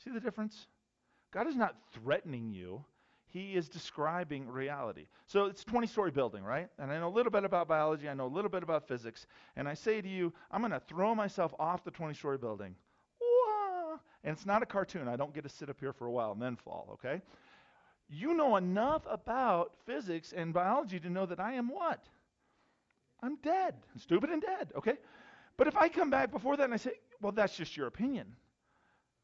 See 0.04 0.10
the 0.10 0.20
difference? 0.20 0.66
God 1.32 1.46
is 1.46 1.56
not 1.56 1.76
threatening 1.92 2.50
you. 2.50 2.84
He 3.26 3.52
is 3.52 3.68
describing 3.68 4.48
reality. 4.48 5.06
So 5.26 5.46
it's 5.46 5.62
a 5.62 5.66
20 5.66 5.86
story 5.86 6.10
building, 6.10 6.42
right? 6.42 6.68
And 6.78 6.90
I 6.90 6.98
know 6.98 7.08
a 7.08 7.14
little 7.14 7.30
bit 7.30 7.44
about 7.44 7.68
biology, 7.68 8.08
I 8.08 8.14
know 8.14 8.26
a 8.26 8.28
little 8.28 8.50
bit 8.50 8.62
about 8.62 8.88
physics, 8.88 9.26
and 9.56 9.68
I 9.68 9.74
say 9.74 10.00
to 10.00 10.08
you, 10.08 10.32
I'm 10.50 10.60
going 10.60 10.72
to 10.72 10.80
throw 10.80 11.14
myself 11.14 11.54
off 11.58 11.84
the 11.84 11.92
20 11.92 12.14
story 12.14 12.38
building. 12.38 12.74
And 14.22 14.36
it's 14.36 14.44
not 14.44 14.62
a 14.62 14.66
cartoon. 14.66 15.08
I 15.08 15.16
don't 15.16 15.32
get 15.32 15.44
to 15.44 15.48
sit 15.48 15.70
up 15.70 15.80
here 15.80 15.92
for 15.92 16.06
a 16.06 16.10
while 16.10 16.32
and 16.32 16.42
then 16.42 16.56
fall, 16.56 16.90
okay? 16.94 17.22
You 18.12 18.34
know 18.34 18.56
enough 18.56 19.02
about 19.08 19.72
physics 19.86 20.32
and 20.36 20.52
biology 20.52 20.98
to 20.98 21.08
know 21.08 21.26
that 21.26 21.38
I 21.38 21.54
am 21.54 21.68
what? 21.68 22.04
I'm 23.22 23.36
dead. 23.36 23.74
Stupid 23.98 24.30
and 24.30 24.42
dead, 24.42 24.72
okay? 24.76 24.96
But 25.56 25.68
if 25.68 25.76
I 25.76 25.88
come 25.88 26.10
back 26.10 26.32
before 26.32 26.56
that 26.56 26.64
and 26.64 26.74
I 26.74 26.78
say, 26.78 26.92
well, 27.20 27.32
that's 27.32 27.56
just 27.56 27.76
your 27.76 27.86
opinion. 27.86 28.34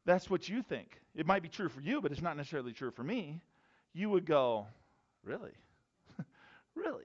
That's 0.05 0.29
what 0.29 0.47
you 0.47 0.61
think. 0.61 1.01
It 1.15 1.25
might 1.25 1.43
be 1.43 1.49
true 1.49 1.67
for 1.67 1.81
you, 1.81 1.99
but 1.99 2.13
it's 2.13 2.21
not 2.21 2.37
necessarily 2.37 2.71
true 2.71 2.91
for 2.91 3.03
me. 3.03 3.41
You 3.93 4.09
would 4.09 4.25
go, 4.25 4.67
really? 5.23 5.51
really? 6.75 7.03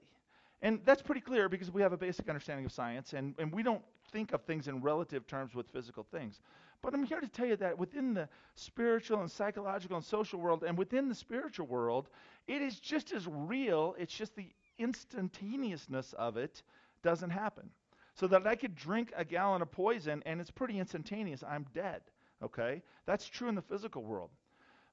And 0.61 0.79
that's 0.85 1.01
pretty 1.01 1.19
clear 1.19 1.49
because 1.49 1.69
we 1.69 1.81
have 1.81 1.91
a 1.91 1.97
basic 1.97 2.29
understanding 2.29 2.65
of 2.65 2.71
science 2.71 3.11
and, 3.11 3.35
and 3.37 3.51
we 3.51 3.61
don't 3.61 3.81
think 4.13 4.31
of 4.31 4.43
things 4.43 4.69
in 4.69 4.81
relative 4.81 5.27
terms 5.27 5.53
with 5.53 5.67
physical 5.73 6.05
things. 6.11 6.39
But 6.83 6.93
I'm 6.93 7.05
here 7.05 7.21
to 7.21 7.27
tell 7.29 7.45
you 7.45 7.55
that 7.55 7.79
within 7.79 8.13
the 8.13 8.27
spiritual 8.55 9.21
and 9.21 9.31
psychological 9.31 9.95
and 9.95 10.05
social 10.05 10.39
world, 10.39 10.63
and 10.63 10.77
within 10.77 11.07
the 11.07 11.15
spiritual 11.15 11.65
world, 11.65 12.09
it 12.45 12.61
is 12.61 12.77
just 12.77 13.13
as 13.13 13.25
real. 13.25 13.95
It's 13.97 14.13
just 14.13 14.35
the 14.35 14.49
instantaneousness 14.77 16.13
of 16.13 16.35
it 16.35 16.61
doesn't 17.01 17.29
happen. 17.29 17.69
So 18.15 18.27
that 18.27 18.45
I 18.45 18.55
could 18.55 18.75
drink 18.75 19.13
a 19.15 19.23
gallon 19.23 19.61
of 19.61 19.71
poison 19.71 20.21
and 20.25 20.41
it's 20.41 20.51
pretty 20.51 20.77
instantaneous. 20.77 21.41
I'm 21.41 21.65
dead. 21.73 22.01
Okay? 22.43 22.83
That's 23.05 23.25
true 23.25 23.47
in 23.47 23.55
the 23.55 23.61
physical 23.61 24.03
world. 24.03 24.29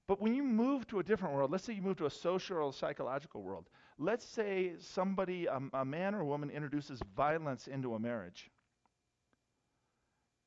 But 0.07 0.21
when 0.21 0.35
you 0.35 0.45
move 0.45 0.87
to 0.89 1.01
a 1.01 1.03
different 1.03 1.35
world, 1.35 1.51
let's 1.51 1.65
say 1.65 1.73
you 1.73 1.83
move 1.83 1.97
to 1.99 2.07
a 2.07 2.11
social 2.11 2.59
or 2.59 2.73
psychological 2.73 3.43
world. 3.43 3.69
Let's 3.99 4.25
say 4.25 4.75
somebody, 4.79 5.49
um, 5.49 5.71
a 5.75 5.85
man 5.85 6.15
or 6.15 6.21
a 6.21 6.25
woman, 6.25 6.51
introduces 6.51 7.01
violence 7.17 7.67
into 7.67 7.95
a 7.95 7.99
marriage. 7.99 8.51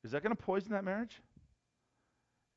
Is 0.03 0.11
that 0.11 0.23
going 0.23 0.35
to 0.35 0.41
poison 0.41 0.71
that 0.71 0.83
marriage? 0.83 1.21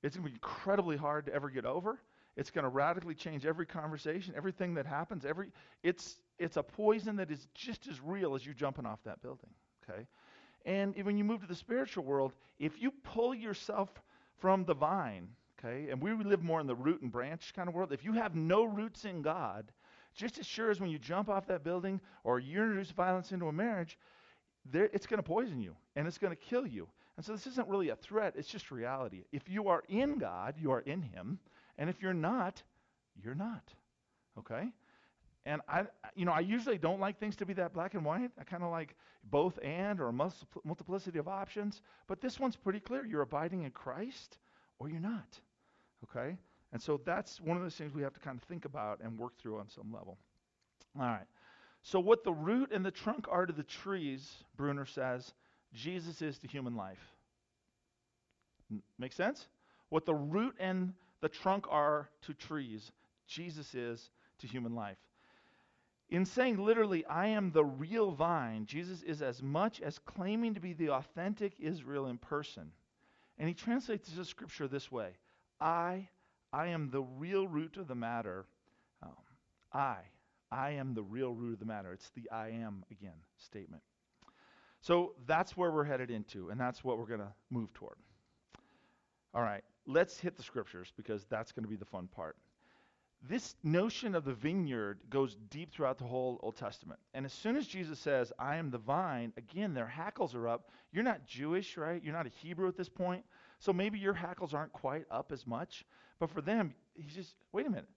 It's 0.06 0.16
going 0.16 0.24
to 0.24 0.30
be 0.30 0.36
incredibly 0.36 0.96
hard 0.96 1.26
to 1.26 1.34
ever 1.34 1.50
get 1.50 1.64
over. 1.64 1.98
It's 2.36 2.50
going 2.50 2.64
to 2.64 2.68
radically 2.68 3.14
change 3.14 3.44
every 3.44 3.66
conversation, 3.66 4.34
everything 4.36 4.74
that 4.74 4.86
happens. 4.86 5.24
Every 5.24 5.48
it's 5.82 6.20
it's 6.38 6.56
a 6.56 6.62
poison 6.62 7.16
that 7.16 7.30
is 7.30 7.48
just 7.54 7.88
as 7.88 8.00
real 8.00 8.34
as 8.34 8.46
you 8.46 8.54
jumping 8.54 8.86
off 8.86 9.02
that 9.04 9.20
building. 9.22 9.50
Okay, 9.88 10.06
and 10.64 10.94
when 11.04 11.16
you 11.16 11.24
move 11.24 11.40
to 11.40 11.46
the 11.46 11.54
spiritual 11.54 12.04
world, 12.04 12.32
if 12.58 12.80
you 12.80 12.92
pull 13.02 13.34
yourself 13.34 13.90
from 14.38 14.64
the 14.64 14.74
vine, 14.74 15.28
okay, 15.58 15.90
and 15.90 16.00
we 16.00 16.12
live 16.12 16.42
more 16.42 16.60
in 16.60 16.66
the 16.66 16.74
root 16.74 17.00
and 17.00 17.10
branch 17.10 17.52
kind 17.56 17.68
of 17.68 17.74
world. 17.74 17.92
If 17.92 18.04
you 18.04 18.12
have 18.12 18.34
no 18.34 18.64
roots 18.64 19.04
in 19.06 19.22
God, 19.22 19.72
just 20.14 20.38
as 20.38 20.46
sure 20.46 20.70
as 20.70 20.78
when 20.78 20.90
you 20.90 20.98
jump 20.98 21.28
off 21.28 21.46
that 21.46 21.64
building 21.64 22.00
or 22.22 22.38
you 22.38 22.62
introduce 22.62 22.90
violence 22.90 23.32
into 23.32 23.48
a 23.48 23.52
marriage, 23.52 23.98
there, 24.70 24.90
it's 24.92 25.06
going 25.06 25.18
to 25.18 25.22
poison 25.22 25.60
you 25.60 25.74
and 25.94 26.06
it's 26.06 26.18
going 26.18 26.34
to 26.34 26.40
kill 26.40 26.66
you. 26.66 26.88
And 27.16 27.24
so 27.24 27.32
this 27.32 27.46
isn't 27.46 27.68
really 27.68 27.88
a 27.88 27.96
threat, 27.96 28.34
it's 28.36 28.48
just 28.48 28.70
reality. 28.70 29.24
If 29.32 29.48
you 29.48 29.68
are 29.68 29.82
in 29.88 30.18
God, 30.18 30.54
you 30.60 30.70
are 30.72 30.80
in 30.80 31.02
Him. 31.02 31.38
And 31.78 31.88
if 31.88 32.02
you're 32.02 32.14
not, 32.14 32.62
you're 33.22 33.34
not. 33.34 33.72
Okay? 34.38 34.68
And 35.46 35.62
I, 35.68 35.84
you 36.14 36.24
know, 36.24 36.32
I 36.32 36.40
usually 36.40 36.76
don't 36.76 37.00
like 37.00 37.18
things 37.20 37.36
to 37.36 37.46
be 37.46 37.54
that 37.54 37.72
black 37.72 37.94
and 37.94 38.04
white. 38.04 38.30
I 38.38 38.44
kind 38.44 38.62
of 38.62 38.70
like 38.70 38.96
both 39.30 39.58
and 39.62 40.00
or 40.00 40.12
multiplicity 40.12 41.18
of 41.18 41.28
options. 41.28 41.82
But 42.08 42.20
this 42.20 42.38
one's 42.40 42.56
pretty 42.56 42.80
clear. 42.80 43.06
You're 43.06 43.22
abiding 43.22 43.62
in 43.62 43.70
Christ 43.70 44.38
or 44.78 44.88
you're 44.88 45.00
not. 45.00 45.40
Okay? 46.04 46.36
And 46.72 46.82
so 46.82 47.00
that's 47.04 47.40
one 47.40 47.56
of 47.56 47.62
those 47.62 47.76
things 47.76 47.94
we 47.94 48.02
have 48.02 48.12
to 48.14 48.20
kind 48.20 48.36
of 48.36 48.42
think 48.48 48.64
about 48.64 49.00
and 49.02 49.18
work 49.18 49.38
through 49.40 49.58
on 49.58 49.68
some 49.68 49.92
level. 49.92 50.18
All 50.98 51.06
right. 51.06 51.26
So, 51.82 52.00
what 52.00 52.24
the 52.24 52.32
root 52.32 52.72
and 52.72 52.84
the 52.84 52.90
trunk 52.90 53.26
are 53.30 53.46
to 53.46 53.52
the 53.52 53.62
trees, 53.62 54.28
Bruner 54.56 54.86
says, 54.86 55.32
Jesus 55.76 56.22
is 56.22 56.38
to 56.38 56.48
human 56.48 56.74
life. 56.74 57.12
Make 58.98 59.12
sense? 59.12 59.46
What 59.90 60.06
the 60.06 60.14
root 60.14 60.56
and 60.58 60.94
the 61.20 61.28
trunk 61.28 61.66
are 61.70 62.08
to 62.22 62.34
trees, 62.34 62.90
Jesus 63.28 63.74
is 63.74 64.10
to 64.38 64.46
human 64.46 64.74
life. 64.74 64.98
In 66.08 66.24
saying 66.24 66.64
literally, 66.64 67.04
I 67.06 67.28
am 67.28 67.50
the 67.50 67.64
real 67.64 68.12
vine, 68.12 68.66
Jesus 68.66 69.02
is 69.02 69.22
as 69.22 69.42
much 69.42 69.80
as 69.80 69.98
claiming 69.98 70.54
to 70.54 70.60
be 70.60 70.72
the 70.72 70.90
authentic 70.90 71.54
Israel 71.58 72.06
in 72.06 72.18
person. 72.18 72.72
And 73.38 73.48
he 73.48 73.54
translates 73.54 74.08
the 74.10 74.24
scripture 74.24 74.68
this 74.68 74.90
way 74.90 75.10
I, 75.60 76.08
I 76.52 76.68
am 76.68 76.90
the 76.90 77.02
real 77.02 77.46
root 77.46 77.76
of 77.76 77.88
the 77.88 77.94
matter. 77.94 78.46
Um, 79.02 79.12
I, 79.72 79.96
I 80.50 80.70
am 80.72 80.94
the 80.94 81.02
real 81.02 81.34
root 81.34 81.54
of 81.54 81.58
the 81.58 81.66
matter. 81.66 81.92
It's 81.92 82.10
the 82.10 82.30
I 82.30 82.48
am 82.48 82.84
again 82.90 83.18
statement. 83.36 83.82
So 84.80 85.14
that's 85.26 85.56
where 85.56 85.70
we're 85.70 85.84
headed 85.84 86.10
into, 86.10 86.50
and 86.50 86.60
that's 86.60 86.84
what 86.84 86.98
we're 86.98 87.06
going 87.06 87.20
to 87.20 87.32
move 87.50 87.72
toward. 87.74 87.96
All 89.34 89.42
right, 89.42 89.64
let's 89.86 90.18
hit 90.18 90.36
the 90.36 90.42
scriptures 90.42 90.92
because 90.96 91.26
that's 91.26 91.52
going 91.52 91.64
to 91.64 91.68
be 91.68 91.76
the 91.76 91.84
fun 91.84 92.08
part. 92.08 92.36
This 93.28 93.56
notion 93.64 94.14
of 94.14 94.24
the 94.24 94.34
vineyard 94.34 95.00
goes 95.10 95.36
deep 95.50 95.72
throughout 95.72 95.98
the 95.98 96.04
whole 96.04 96.38
Old 96.42 96.56
Testament. 96.56 97.00
And 97.14 97.24
as 97.26 97.32
soon 97.32 97.56
as 97.56 97.66
Jesus 97.66 97.98
says, 97.98 98.32
I 98.38 98.56
am 98.56 98.70
the 98.70 98.78
vine, 98.78 99.32
again, 99.36 99.74
their 99.74 99.86
hackles 99.86 100.34
are 100.34 100.46
up. 100.46 100.70
You're 100.92 101.02
not 101.02 101.26
Jewish, 101.26 101.76
right? 101.76 102.02
You're 102.02 102.14
not 102.14 102.26
a 102.26 102.30
Hebrew 102.30 102.68
at 102.68 102.76
this 102.76 102.88
point. 102.88 103.24
So 103.58 103.72
maybe 103.72 103.98
your 103.98 104.12
hackles 104.14 104.54
aren't 104.54 104.72
quite 104.72 105.06
up 105.10 105.32
as 105.32 105.46
much. 105.46 105.84
But 106.20 106.30
for 106.30 106.40
them, 106.40 106.74
he's 106.94 107.14
just, 107.14 107.34
wait 107.52 107.66
a 107.66 107.70
minute. 107.70 107.88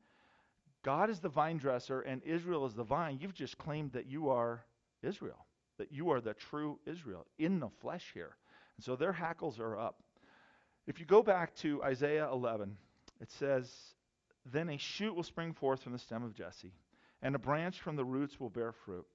God 0.84 1.10
is 1.10 1.20
the 1.20 1.30
vine 1.30 1.58
dresser 1.58 2.02
and 2.02 2.24
Israel 2.24 2.66
is 2.66 2.74
the 2.74 2.84
vine. 2.84 3.20
You've 3.22 3.34
just 3.34 3.58
claimed 3.58 3.92
that 3.94 4.08
you 4.08 4.30
are 4.30 4.66
Israel, 5.04 5.46
that 5.80 5.92
you 5.92 6.12
are 6.12 6.22
the 6.22 6.36
true 6.36 6.78
Israel 6.86 7.26
in 7.40 7.60
the 7.60 7.70
flesh 7.82 8.12
here. 8.14 8.36
And 8.78 8.84
so 8.86 8.96
their 8.96 9.14
hackles 9.14 9.60
are 9.60 9.78
up. 9.78 10.04
If 10.86 11.00
you 11.00 11.06
go 11.06 11.24
back 11.24 11.56
to 11.58 11.84
Isaiah 11.84 12.30
11, 12.32 12.78
it 13.20 13.32
says, 13.32 13.72
Then 14.46 14.70
a 14.70 14.78
shoot 14.78 15.16
will 15.16 15.24
spring 15.24 15.54
forth 15.54 15.82
from 15.82 15.94
the 15.94 16.00
stem 16.00 16.24
of 16.24 16.36
Jesse, 16.36 16.74
and 17.22 17.36
a 17.36 17.40
branch 17.40 17.82
from 17.82 17.96
the 17.96 18.06
roots 18.06 18.40
will 18.40 18.50
bear 18.50 18.72
fruit. 18.72 19.06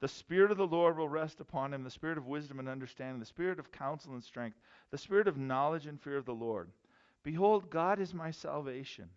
The 0.00 0.08
Spirit 0.08 0.50
of 0.50 0.56
the 0.56 0.66
Lord 0.66 0.96
will 0.96 1.08
rest 1.08 1.40
upon 1.40 1.72
him 1.72 1.84
the 1.84 1.90
Spirit 1.90 2.18
of 2.18 2.26
wisdom 2.26 2.58
and 2.58 2.68
understanding, 2.68 3.20
the 3.20 3.26
Spirit 3.26 3.60
of 3.60 3.70
counsel 3.70 4.14
and 4.14 4.24
strength, 4.24 4.58
the 4.90 4.98
Spirit 4.98 5.28
of 5.28 5.38
knowledge 5.38 5.86
and 5.86 6.00
fear 6.00 6.16
of 6.16 6.24
the 6.24 6.34
Lord. 6.34 6.70
Behold, 7.22 7.70
God 7.70 8.00
is 8.00 8.12
my 8.12 8.32
salvation. 8.32 9.08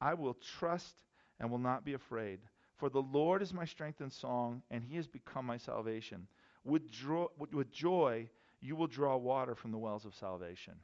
I 0.00 0.12
will 0.12 0.34
trust 0.58 0.94
and 1.40 1.50
will 1.50 1.58
not 1.58 1.84
be 1.84 1.94
afraid. 1.94 2.40
For 2.76 2.90
the 2.90 3.00
Lord 3.00 3.40
is 3.40 3.54
my 3.54 3.64
strength 3.64 4.02
and 4.02 4.12
song, 4.12 4.62
and 4.70 4.84
he 4.84 4.96
has 4.96 5.06
become 5.06 5.46
my 5.46 5.56
salvation. 5.56 6.26
With, 6.66 6.90
dro- 6.90 7.30
with 7.38 7.70
joy, 7.70 8.28
you 8.60 8.74
will 8.74 8.88
draw 8.88 9.16
water 9.16 9.54
from 9.54 9.70
the 9.70 9.78
wells 9.78 10.04
of 10.04 10.14
salvation. 10.14 10.74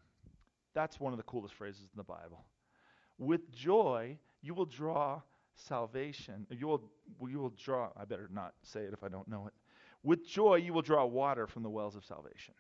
That's 0.74 1.00
one 1.00 1.12
of 1.12 1.16
the 1.16 1.24
coolest 1.24 1.54
phrases 1.54 1.82
in 1.82 1.96
the 1.96 2.04
Bible. 2.04 2.44
With 3.18 3.50
joy, 3.52 4.16
you 4.42 4.54
will 4.54 4.64
draw 4.64 5.20
salvation. 5.56 6.46
You 6.50 6.68
will, 6.68 6.84
you 7.28 7.40
will 7.40 7.52
draw, 7.62 7.90
I 7.96 8.04
better 8.04 8.28
not 8.32 8.54
say 8.62 8.82
it 8.82 8.92
if 8.92 9.02
I 9.02 9.08
don't 9.08 9.26
know 9.26 9.48
it. 9.48 9.52
With 10.04 10.24
joy, 10.26 10.56
you 10.56 10.72
will 10.72 10.82
draw 10.82 11.04
water 11.04 11.48
from 11.48 11.64
the 11.64 11.70
wells 11.70 11.96
of 11.96 12.04
salvation. 12.04 12.54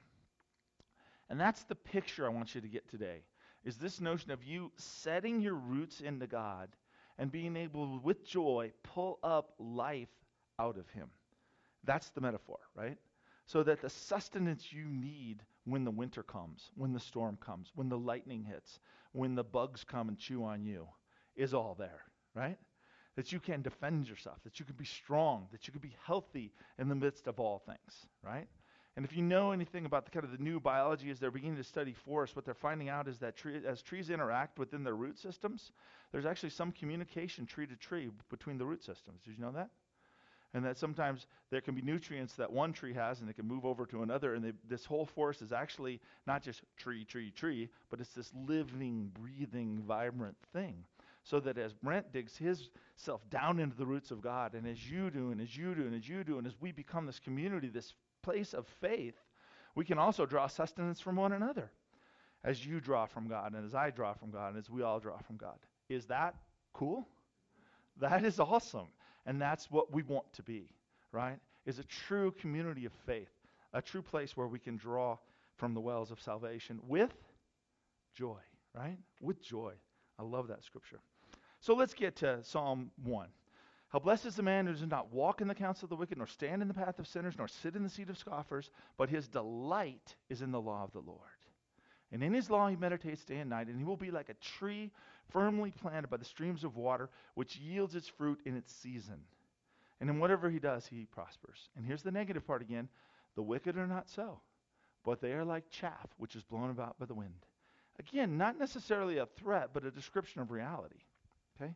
And 1.30 1.40
that's 1.40 1.62
the 1.62 1.76
picture 1.76 2.26
I 2.26 2.30
want 2.30 2.56
you 2.56 2.60
to 2.60 2.68
get 2.68 2.90
today. 2.90 3.22
Is 3.64 3.76
this 3.76 4.00
notion 4.00 4.32
of 4.32 4.42
you 4.42 4.72
setting 4.76 5.40
your 5.40 5.54
roots 5.54 6.00
into 6.00 6.26
God 6.26 6.70
and 7.18 7.30
being 7.30 7.56
able, 7.56 8.00
with 8.00 8.26
joy, 8.26 8.72
pull 8.82 9.20
up 9.22 9.54
life 9.60 10.08
out 10.58 10.76
of 10.76 10.88
Him. 10.90 11.08
That's 11.84 12.10
the 12.10 12.20
metaphor, 12.20 12.58
right? 12.74 12.98
So 13.46 13.62
that 13.64 13.82
the 13.82 13.90
sustenance 13.90 14.72
you 14.72 14.84
need 14.84 15.42
when 15.64 15.84
the 15.84 15.90
winter 15.90 16.22
comes, 16.22 16.70
when 16.76 16.92
the 16.92 17.00
storm 17.00 17.36
comes, 17.44 17.70
when 17.74 17.88
the 17.88 17.98
lightning 17.98 18.44
hits, 18.44 18.78
when 19.12 19.34
the 19.34 19.44
bugs 19.44 19.84
come 19.84 20.08
and 20.08 20.18
chew 20.18 20.44
on 20.44 20.64
you, 20.64 20.86
is 21.36 21.54
all 21.54 21.74
there, 21.78 22.02
right? 22.34 22.58
That 23.16 23.32
you 23.32 23.40
can 23.40 23.62
defend 23.62 24.08
yourself, 24.08 24.38
that 24.44 24.58
you 24.58 24.64
can 24.64 24.76
be 24.76 24.84
strong, 24.84 25.48
that 25.52 25.66
you 25.66 25.72
can 25.72 25.80
be 25.80 25.94
healthy 26.04 26.52
in 26.78 26.88
the 26.88 26.94
midst 26.94 27.26
of 27.26 27.40
all 27.40 27.58
things, 27.58 28.06
right? 28.22 28.48
And 28.96 29.04
if 29.04 29.16
you 29.16 29.22
know 29.22 29.52
anything 29.52 29.86
about 29.86 30.04
the 30.04 30.10
kind 30.10 30.24
of 30.24 30.32
the 30.32 30.42
new 30.42 30.60
biology 30.60 31.10
as 31.10 31.18
they're 31.18 31.30
beginning 31.30 31.56
to 31.56 31.64
study 31.64 31.94
forests, 31.94 32.36
what 32.36 32.44
they're 32.44 32.54
finding 32.54 32.90
out 32.90 33.08
is 33.08 33.18
that 33.18 33.36
tree, 33.36 33.60
as 33.66 33.80
trees 33.80 34.10
interact 34.10 34.58
within 34.58 34.84
their 34.84 34.96
root 34.96 35.18
systems, 35.18 35.72
there's 36.10 36.26
actually 36.26 36.50
some 36.50 36.72
communication 36.72 37.46
tree 37.46 37.66
to 37.66 37.76
tree 37.76 38.10
between 38.28 38.58
the 38.58 38.66
root 38.66 38.84
systems. 38.84 39.22
Did 39.24 39.38
you 39.38 39.44
know 39.44 39.52
that? 39.52 39.70
And 40.54 40.64
that 40.66 40.76
sometimes 40.76 41.26
there 41.50 41.62
can 41.62 41.74
be 41.74 41.80
nutrients 41.80 42.34
that 42.34 42.52
one 42.52 42.72
tree 42.72 42.92
has 42.92 43.20
and 43.20 43.30
it 43.30 43.34
can 43.34 43.48
move 43.48 43.64
over 43.64 43.86
to 43.86 44.02
another. 44.02 44.34
And 44.34 44.44
they, 44.44 44.52
this 44.68 44.84
whole 44.84 45.06
forest 45.06 45.40
is 45.40 45.52
actually 45.52 46.00
not 46.26 46.42
just 46.42 46.60
tree, 46.76 47.04
tree, 47.04 47.30
tree, 47.30 47.70
but 47.90 48.00
it's 48.00 48.12
this 48.12 48.30
living, 48.34 49.10
breathing, 49.14 49.82
vibrant 49.86 50.36
thing. 50.52 50.84
So 51.24 51.40
that 51.40 51.56
as 51.56 51.72
Brent 51.72 52.12
digs 52.12 52.36
himself 52.36 53.22
down 53.30 53.60
into 53.60 53.76
the 53.76 53.86
roots 53.86 54.10
of 54.10 54.20
God, 54.20 54.54
and 54.54 54.66
as 54.66 54.90
you 54.90 55.10
do, 55.10 55.30
and 55.30 55.40
as 55.40 55.56
you 55.56 55.74
do, 55.74 55.82
and 55.82 55.94
as 55.94 56.08
you 56.08 56.24
do, 56.24 56.36
and 56.36 56.46
as 56.46 56.60
we 56.60 56.72
become 56.72 57.06
this 57.06 57.20
community, 57.20 57.68
this 57.68 57.94
place 58.22 58.52
of 58.52 58.66
faith, 58.80 59.14
we 59.74 59.84
can 59.84 59.98
also 59.98 60.26
draw 60.26 60.48
sustenance 60.48 61.00
from 61.00 61.16
one 61.16 61.32
another 61.32 61.70
as 62.44 62.66
you 62.66 62.80
draw 62.80 63.06
from 63.06 63.28
God, 63.28 63.54
and 63.54 63.64
as 63.64 63.74
I 63.74 63.90
draw 63.90 64.14
from 64.14 64.30
God, 64.30 64.48
and 64.48 64.58
as 64.58 64.68
we 64.68 64.82
all 64.82 64.98
draw 64.98 65.18
from 65.18 65.36
God. 65.36 65.56
Is 65.88 66.06
that 66.06 66.34
cool? 66.72 67.06
That 68.00 68.24
is 68.24 68.40
awesome. 68.40 68.88
And 69.26 69.40
that's 69.40 69.70
what 69.70 69.92
we 69.92 70.02
want 70.02 70.32
to 70.34 70.42
be, 70.42 70.68
right? 71.12 71.38
Is 71.64 71.78
a 71.78 71.84
true 71.84 72.32
community 72.32 72.84
of 72.86 72.92
faith, 73.06 73.30
a 73.72 73.80
true 73.80 74.02
place 74.02 74.36
where 74.36 74.48
we 74.48 74.58
can 74.58 74.76
draw 74.76 75.18
from 75.56 75.74
the 75.74 75.80
wells 75.80 76.10
of 76.10 76.20
salvation 76.20 76.80
with 76.86 77.12
joy, 78.14 78.40
right? 78.74 78.98
With 79.20 79.42
joy. 79.42 79.74
I 80.18 80.22
love 80.22 80.48
that 80.48 80.64
scripture. 80.64 81.00
So 81.60 81.74
let's 81.74 81.94
get 81.94 82.16
to 82.16 82.42
Psalm 82.42 82.90
1. 83.04 83.28
How 83.88 83.98
blessed 83.98 84.26
is 84.26 84.36
the 84.36 84.42
man 84.42 84.66
who 84.66 84.72
does 84.72 84.82
not 84.86 85.12
walk 85.12 85.42
in 85.42 85.48
the 85.48 85.54
counsel 85.54 85.84
of 85.86 85.90
the 85.90 85.96
wicked, 85.96 86.16
nor 86.16 86.26
stand 86.26 86.62
in 86.62 86.68
the 86.68 86.74
path 86.74 86.98
of 86.98 87.06
sinners, 87.06 87.34
nor 87.36 87.46
sit 87.46 87.76
in 87.76 87.82
the 87.82 87.90
seat 87.90 88.08
of 88.08 88.16
scoffers, 88.16 88.70
but 88.96 89.10
his 89.10 89.28
delight 89.28 90.16
is 90.30 90.40
in 90.40 90.50
the 90.50 90.60
law 90.60 90.82
of 90.82 90.92
the 90.92 91.00
Lord. 91.00 91.20
And 92.10 92.22
in 92.22 92.32
his 92.32 92.50
law 92.50 92.68
he 92.68 92.76
meditates 92.76 93.24
day 93.24 93.38
and 93.38 93.50
night, 93.50 93.68
and 93.68 93.78
he 93.78 93.84
will 93.84 93.96
be 93.96 94.10
like 94.10 94.30
a 94.30 94.58
tree 94.58 94.90
firmly 95.32 95.70
planted 95.70 96.08
by 96.08 96.16
the 96.16 96.24
streams 96.24 96.64
of 96.64 96.76
water, 96.76 97.08
which 97.34 97.56
yields 97.56 97.94
its 97.94 98.08
fruit 98.08 98.40
in 98.44 98.56
its 98.56 98.72
season. 98.72 99.20
And 100.00 100.10
in 100.10 100.18
whatever 100.18 100.50
he 100.50 100.58
does, 100.58 100.86
he 100.86 101.06
prospers. 101.06 101.68
And 101.76 101.86
here's 101.86 102.02
the 102.02 102.10
negative 102.10 102.46
part 102.46 102.62
again 102.62 102.88
the 103.34 103.42
wicked 103.42 103.76
are 103.76 103.86
not 103.86 104.08
so, 104.08 104.40
but 105.04 105.20
they 105.20 105.32
are 105.32 105.44
like 105.44 105.70
chaff, 105.70 106.08
which 106.18 106.36
is 106.36 106.42
blown 106.42 106.70
about 106.70 106.98
by 106.98 107.06
the 107.06 107.14
wind. 107.14 107.46
Again, 107.98 108.36
not 108.36 108.58
necessarily 108.58 109.18
a 109.18 109.26
threat, 109.26 109.70
but 109.72 109.84
a 109.84 109.90
description 109.90 110.40
of 110.40 110.50
reality. 110.50 111.00
Okay? 111.60 111.72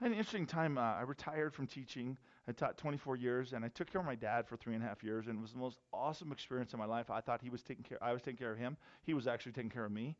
An 0.00 0.12
interesting 0.12 0.46
time. 0.46 0.76
Uh, 0.76 0.82
I 0.82 1.02
retired 1.02 1.54
from 1.54 1.66
teaching. 1.66 2.16
I 2.46 2.52
taught 2.52 2.76
24 2.76 3.16
years, 3.16 3.52
and 3.54 3.64
I 3.64 3.68
took 3.68 3.90
care 3.90 4.00
of 4.00 4.06
my 4.06 4.14
dad 4.14 4.46
for 4.46 4.56
three 4.56 4.74
and 4.74 4.84
a 4.84 4.86
half 4.86 5.02
years, 5.02 5.26
and 5.26 5.38
it 5.38 5.42
was 5.42 5.52
the 5.52 5.58
most 5.58 5.78
awesome 5.92 6.32
experience 6.32 6.72
of 6.74 6.78
my 6.78 6.84
life. 6.84 7.10
I 7.10 7.20
thought 7.20 7.40
he 7.42 7.50
was 7.50 7.62
taking 7.62 7.82
care. 7.82 7.98
I 8.02 8.12
was 8.12 8.22
taking 8.22 8.36
care 8.36 8.52
of 8.52 8.58
him. 8.58 8.76
He 9.02 9.14
was 9.14 9.26
actually 9.26 9.52
taking 9.52 9.70
care 9.70 9.86
of 9.86 9.92
me, 9.92 10.16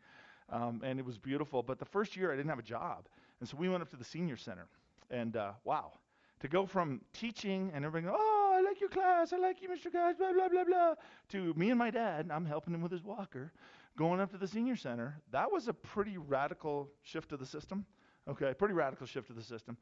um, 0.51 0.81
and 0.85 0.99
it 0.99 1.05
was 1.05 1.19
beautiful. 1.19 1.63
But 1.63 1.79
the 1.79 1.85
first 1.85 2.17
year, 2.17 2.33
I 2.33 2.37
didn't 2.37 2.51
have 2.51 2.59
a 2.59 2.63
job, 2.63 3.09
and 3.41 3.49
so 3.49 3.57
we 3.57 3.69
went 3.69 3.83
up 3.83 3.91
to 3.91 3.97
the 3.97 4.05
senior 4.05 4.37
center, 4.37 4.67
and 5.11 5.37
uh, 5.37 5.53
wow, 5.65 5.93
to 6.41 6.49
go 6.49 6.67
from 6.67 7.01
teaching 7.13 7.71
and 7.75 7.85
everybody, 7.85 8.13
going, 8.13 8.17
oh, 8.19 8.55
I 8.59 8.61
like 8.63 8.81
your 8.81 8.91
class, 8.91 9.33
I 9.33 9.37
like 9.39 9.63
you, 9.63 9.69
Mr. 9.69 9.93
Guys, 9.93 10.17
blah 10.17 10.33
blah 10.33 10.49
blah 10.49 10.65
blah, 10.65 10.95
to 11.31 11.55
me 11.55 11.71
and 11.71 11.79
my 11.79 11.91
dad. 11.91 12.31
I'm 12.33 12.47
helping 12.47 12.75
him 12.75 12.83
with 12.83 12.93
his 12.93 13.03
walker, 13.03 13.53
going 13.97 14.21
up 14.21 14.31
to 14.33 14.39
the 14.39 14.49
senior 14.49 14.77
center. 14.77 15.21
That 15.33 15.51
was 15.51 15.69
a 15.69 15.73
pretty 15.73 16.19
radical 16.19 16.89
shift 17.03 17.33
of 17.33 17.39
the 17.39 17.47
system. 17.47 17.87
Okay, 18.29 18.53
pretty 18.55 18.75
radical 18.75 19.07
shift 19.07 19.31
of 19.31 19.37
the 19.37 19.43
system. 19.43 19.77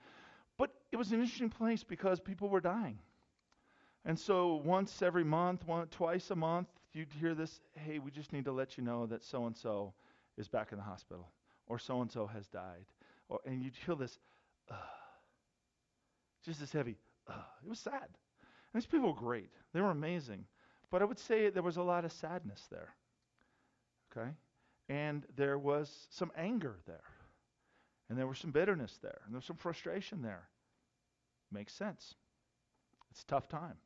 But 0.56 0.70
it 0.92 0.96
was 0.96 1.12
an 1.12 1.20
interesting 1.20 1.50
place 1.50 1.82
because 1.82 2.20
people 2.20 2.48
were 2.48 2.60
dying. 2.60 2.98
And 4.04 4.18
so 4.18 4.56
once 4.64 5.02
every 5.02 5.24
month, 5.24 5.66
one, 5.66 5.86
twice 5.88 6.30
a 6.30 6.36
month, 6.36 6.68
you'd 6.92 7.12
hear 7.18 7.34
this, 7.34 7.60
hey, 7.72 7.98
we 7.98 8.10
just 8.10 8.32
need 8.32 8.44
to 8.44 8.52
let 8.52 8.76
you 8.76 8.84
know 8.84 9.06
that 9.06 9.24
so 9.24 9.46
and 9.46 9.56
so 9.56 9.94
is 10.36 10.48
back 10.48 10.72
in 10.72 10.78
the 10.78 10.84
hospital, 10.84 11.30
or 11.66 11.78
so 11.78 12.00
and 12.02 12.10
so 12.10 12.26
has 12.26 12.46
died. 12.48 12.86
Or, 13.28 13.40
and 13.46 13.62
you'd 13.62 13.76
feel 13.76 13.96
this, 13.96 14.18
uh, 14.70 14.74
just 16.44 16.60
this 16.60 16.72
heavy, 16.72 16.96
uh, 17.28 17.42
it 17.64 17.68
was 17.68 17.78
sad. 17.78 18.02
And 18.02 18.82
these 18.82 18.86
people 18.86 19.08
were 19.08 19.20
great, 19.20 19.50
they 19.72 19.80
were 19.80 19.90
amazing. 19.90 20.44
But 20.90 21.02
I 21.02 21.06
would 21.06 21.18
say 21.18 21.50
there 21.50 21.62
was 21.62 21.76
a 21.76 21.82
lot 21.82 22.04
of 22.04 22.12
sadness 22.12 22.62
there. 22.70 22.94
Okay? 24.12 24.30
And 24.88 25.24
there 25.36 25.58
was 25.58 25.90
some 26.10 26.30
anger 26.36 26.76
there. 26.86 27.02
And 28.08 28.18
there 28.18 28.26
was 28.26 28.38
some 28.38 28.50
bitterness 28.50 28.98
there, 29.02 29.20
and 29.24 29.32
there 29.34 29.38
was 29.38 29.46
some 29.46 29.56
frustration 29.56 30.20
there. 30.20 30.46
Makes 31.50 31.72
sense. 31.72 32.14
It's 33.10 33.22
a 33.22 33.26
tough 33.26 33.48
time. 33.48 33.76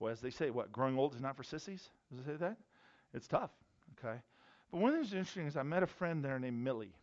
Well, 0.00 0.12
as 0.12 0.20
they 0.20 0.30
say, 0.30 0.50
what, 0.50 0.72
growing 0.72 0.98
old 0.98 1.14
is 1.14 1.20
not 1.20 1.36
for 1.36 1.44
sissies? 1.44 1.88
Does 2.10 2.20
it 2.20 2.26
say 2.26 2.36
that? 2.36 2.56
It's 3.14 3.28
tough, 3.28 3.50
okay? 3.98 4.18
But 4.70 4.80
one 4.80 4.92
of 4.92 4.96
the 4.96 5.02
things 5.02 5.12
interesting 5.12 5.46
is 5.46 5.56
I 5.56 5.62
met 5.62 5.82
a 5.82 5.86
friend 5.86 6.24
there 6.24 6.38
named 6.38 6.62
Millie, 6.62 6.94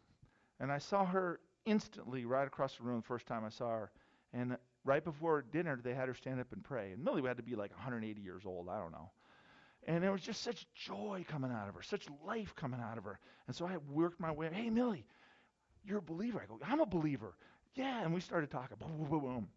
and 0.59 0.71
I 0.71 0.77
saw 0.77 1.05
her 1.05 1.39
instantly 1.65 2.25
right 2.25 2.47
across 2.47 2.75
the 2.75 2.83
room 2.83 2.97
the 2.97 3.07
first 3.07 3.25
time 3.25 3.45
I 3.45 3.49
saw 3.49 3.69
her. 3.69 3.91
And 4.33 4.57
right 4.83 5.03
before 5.03 5.41
dinner, 5.41 5.79
they 5.81 5.93
had 5.93 6.07
her 6.07 6.13
stand 6.13 6.39
up 6.39 6.51
and 6.51 6.63
pray. 6.63 6.91
And 6.91 7.03
Millie 7.03 7.21
had 7.23 7.37
to 7.37 7.43
be 7.43 7.55
like 7.55 7.71
180 7.71 8.21
years 8.21 8.43
old, 8.45 8.69
I 8.69 8.79
don't 8.79 8.91
know. 8.91 9.11
And 9.85 10.03
there 10.03 10.11
was 10.11 10.21
just 10.21 10.41
such 10.41 10.65
joy 10.75 11.25
coming 11.27 11.51
out 11.51 11.67
of 11.67 11.75
her, 11.75 11.81
such 11.81 12.05
life 12.25 12.55
coming 12.55 12.79
out 12.79 12.97
of 12.97 13.03
her. 13.03 13.19
And 13.47 13.55
so 13.55 13.65
I 13.65 13.77
worked 13.91 14.19
my 14.19 14.31
way, 14.31 14.49
hey, 14.51 14.69
Millie, 14.69 15.05
you're 15.83 15.97
a 15.97 16.01
believer. 16.01 16.41
I 16.41 16.45
go, 16.45 16.57
I'm 16.65 16.79
a 16.79 16.85
believer. 16.85 17.35
Yeah. 17.75 18.01
And 18.01 18.13
we 18.13 18.21
started 18.21 18.49
talking. 18.49 18.77
Boom, 18.79 18.97
boom, 18.97 19.09
boom. 19.09 19.19
boom. 19.19 19.47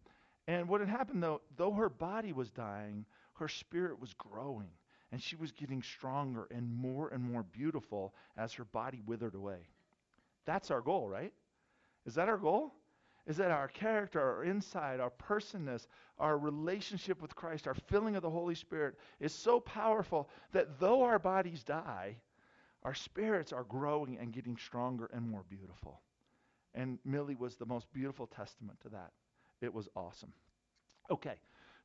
And 0.47 0.67
what 0.67 0.81
had 0.81 0.89
happened, 0.89 1.23
though, 1.23 1.41
though 1.55 1.71
her 1.71 1.89
body 1.89 2.33
was 2.33 2.49
dying, 2.51 3.05
her 3.33 3.47
spirit 3.47 3.99
was 3.99 4.13
growing. 4.13 4.69
And 5.11 5.21
she 5.21 5.35
was 5.35 5.51
getting 5.51 5.81
stronger 5.81 6.47
and 6.51 6.69
more 6.75 7.09
and 7.09 7.23
more 7.23 7.43
beautiful 7.43 8.13
as 8.35 8.53
her 8.53 8.65
body 8.65 9.01
withered 9.05 9.35
away. 9.35 9.67
That's 10.45 10.69
our 10.69 10.81
goal, 10.81 11.07
right? 11.07 11.33
Is 12.05 12.15
that 12.15 12.29
our 12.29 12.37
goal? 12.37 12.73
Is 13.25 13.37
that 13.37 13.51
our 13.51 13.67
character, 13.67 14.21
our 14.21 14.43
inside, 14.45 15.01
our 15.01 15.09
personness, 15.09 15.87
our 16.17 16.37
relationship 16.37 17.21
with 17.21 17.35
Christ, 17.35 17.67
our 17.67 17.73
filling 17.73 18.15
of 18.15 18.21
the 18.21 18.29
Holy 18.29 18.55
Spirit 18.55 18.95
is 19.19 19.33
so 19.33 19.59
powerful 19.59 20.29
that 20.53 20.79
though 20.79 21.03
our 21.03 21.19
bodies 21.19 21.63
die, 21.63 22.15
our 22.83 22.93
spirits 22.93 23.51
are 23.51 23.65
growing 23.65 24.17
and 24.17 24.31
getting 24.31 24.55
stronger 24.55 25.09
and 25.13 25.29
more 25.29 25.43
beautiful. 25.49 25.99
And 26.73 26.99
Millie 27.03 27.35
was 27.35 27.55
the 27.55 27.65
most 27.65 27.91
beautiful 27.91 28.27
testament 28.27 28.79
to 28.81 28.89
that. 28.89 29.11
It 29.61 29.73
was 29.73 29.89
awesome. 29.95 30.31
Okay, 31.11 31.35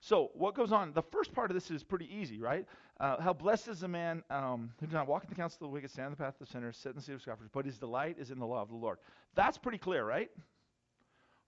so 0.05 0.33
what 0.35 0.57
goes 0.57 0.73
on? 0.73 0.93
The 0.93 1.03
first 1.03 1.33
part 1.33 1.53
of 1.53 1.55
this 1.55 1.71
is 1.71 1.85
pretty 1.85 2.13
easy, 2.13 2.41
right? 2.41 2.67
Uh, 2.99 3.21
how 3.21 3.33
blessed 3.33 3.69
is 3.69 3.81
the 3.81 3.89
man 3.89 4.25
um, 4.31 4.73
who 4.81 4.87
does 4.87 4.95
not 4.95 5.07
walk 5.07 5.23
in 5.23 5.31
the 5.31 5.37
counsel 5.37 5.59
of 5.65 5.71
the 5.71 5.75
wicked, 5.75 5.93
stand 5.93 6.07
in 6.07 6.13
the 6.13 6.17
path 6.17 6.35
of 6.41 6.45
the 6.45 6.53
sinners, 6.53 6.77
sit 6.77 6.89
in 6.91 6.97
the 6.97 7.03
seat 7.03 7.13
of 7.13 7.23
scoffers, 7.23 7.49
but 7.53 7.65
his 7.65 7.79
delight 7.79 8.17
is 8.19 8.33
in 8.33 8.41
the 8.41 8.47
law 8.47 8.61
of 8.61 8.69
the 8.69 8.75
Lord. 8.75 8.99
That's 9.37 9.59
pretty 9.59 9.79
clear, 9.79 10.05
right? 10.05 10.29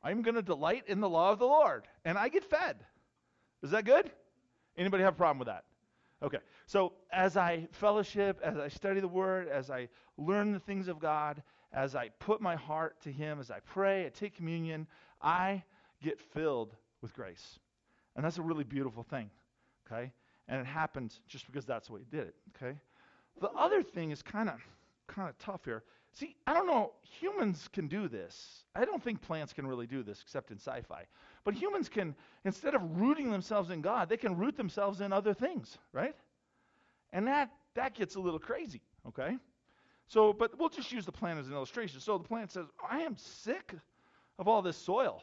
I'm 0.04 0.22
going 0.22 0.36
to 0.36 0.42
delight 0.42 0.84
in 0.86 1.00
the 1.00 1.08
law 1.08 1.32
of 1.32 1.40
the 1.40 1.46
Lord, 1.46 1.88
and 2.04 2.16
I 2.16 2.28
get 2.28 2.44
fed. 2.44 2.76
Is 3.64 3.72
that 3.72 3.84
good? 3.84 4.08
Anybody 4.78 5.02
have 5.02 5.14
a 5.14 5.16
problem 5.16 5.40
with 5.40 5.48
that? 5.48 5.64
Okay. 6.22 6.38
So 6.66 6.92
as 7.10 7.36
I 7.36 7.66
fellowship, 7.72 8.38
as 8.40 8.56
I 8.56 8.68
study 8.68 9.00
the 9.00 9.08
Word, 9.08 9.48
as 9.48 9.68
I 9.68 9.88
learn 10.16 10.52
the 10.52 10.60
things 10.60 10.86
of 10.86 11.00
God, 11.00 11.42
as 11.72 11.96
I 11.96 12.10
put 12.20 12.40
my 12.40 12.54
heart 12.54 13.00
to 13.02 13.10
Him, 13.10 13.40
as 13.40 13.50
I 13.50 13.58
pray, 13.58 14.06
I 14.06 14.10
take 14.10 14.36
communion, 14.36 14.86
I 15.20 15.64
get 16.00 16.20
filled 16.20 16.76
with 17.02 17.12
grace. 17.14 17.58
And 18.16 18.24
that's 18.24 18.38
a 18.38 18.42
really 18.42 18.64
beautiful 18.64 19.02
thing. 19.02 19.30
Okay? 19.86 20.12
And 20.48 20.60
it 20.60 20.66
happens 20.66 21.20
just 21.26 21.46
because 21.46 21.64
that's 21.64 21.88
the 21.88 21.94
way 21.94 22.00
He 22.00 22.16
did 22.16 22.28
it. 22.28 22.34
Okay? 22.56 22.76
The 23.40 23.50
other 23.50 23.82
thing 23.82 24.10
is 24.10 24.22
kind 24.22 24.48
of 24.48 24.60
kind 25.06 25.28
of 25.28 25.38
tough 25.38 25.64
here. 25.64 25.82
See, 26.12 26.36
I 26.46 26.54
don't 26.54 26.66
know, 26.66 26.92
humans 27.02 27.68
can 27.72 27.88
do 27.88 28.08
this. 28.08 28.64
I 28.74 28.84
don't 28.84 29.02
think 29.02 29.20
plants 29.20 29.52
can 29.52 29.66
really 29.66 29.86
do 29.86 30.02
this 30.02 30.20
except 30.22 30.50
in 30.50 30.58
sci 30.58 30.80
fi. 30.88 31.04
But 31.44 31.54
humans 31.54 31.88
can, 31.88 32.14
instead 32.44 32.74
of 32.74 32.82
rooting 33.00 33.30
themselves 33.30 33.70
in 33.70 33.82
God, 33.82 34.08
they 34.08 34.16
can 34.16 34.36
root 34.36 34.56
themselves 34.56 35.00
in 35.00 35.12
other 35.12 35.34
things, 35.34 35.76
right? 35.92 36.14
And 37.12 37.26
that, 37.26 37.50
that 37.74 37.94
gets 37.94 38.14
a 38.14 38.20
little 38.20 38.38
crazy, 38.38 38.80
okay? 39.08 39.36
So, 40.06 40.32
but 40.32 40.56
we'll 40.58 40.68
just 40.68 40.92
use 40.92 41.04
the 41.04 41.12
plant 41.12 41.40
as 41.40 41.48
an 41.48 41.54
illustration. 41.54 41.98
So 41.98 42.16
the 42.18 42.28
plant 42.28 42.52
says, 42.52 42.66
I 42.88 43.00
am 43.00 43.16
sick 43.16 43.74
of 44.38 44.46
all 44.46 44.62
this 44.62 44.76
soil. 44.76 45.22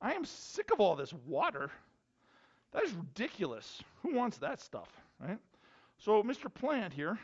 I 0.00 0.12
am 0.12 0.24
sick 0.24 0.70
of 0.72 0.80
all 0.80 0.94
this 0.94 1.12
water. 1.26 1.70
That 2.72 2.84
is 2.84 2.92
ridiculous. 2.92 3.82
Who 4.02 4.14
wants 4.14 4.38
that 4.38 4.60
stuff, 4.60 4.88
right? 5.20 5.38
So, 5.98 6.22
Mr. 6.22 6.52
Plant 6.52 6.92
here, 6.92 7.18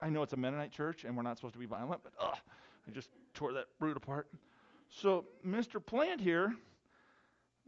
I 0.00 0.08
know 0.08 0.22
it's 0.22 0.32
a 0.32 0.36
Mennonite 0.36 0.72
church 0.72 1.04
and 1.04 1.16
we're 1.16 1.22
not 1.22 1.36
supposed 1.36 1.54
to 1.54 1.60
be 1.60 1.66
violent, 1.66 2.02
but 2.02 2.12
ugh, 2.20 2.38
I 2.86 2.90
just 2.92 3.10
tore 3.34 3.52
that 3.54 3.66
root 3.80 3.96
apart. 3.96 4.28
So, 4.88 5.24
Mr. 5.46 5.84
Plant 5.84 6.20
here, 6.20 6.54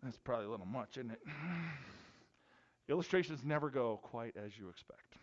that's 0.03 0.19
probably 0.19 0.47
a 0.47 0.51
little 0.51 0.67
much, 0.67 0.97
isn't 0.97 1.11
it? 1.11 1.21
Illustrations 2.89 3.41
never 3.45 3.71
go 3.71 3.99
quite 4.03 4.37
as 4.37 4.57
you 4.59 4.69
expect. 4.69 5.01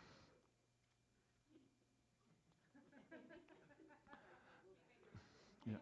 Yeah. 5.68 5.76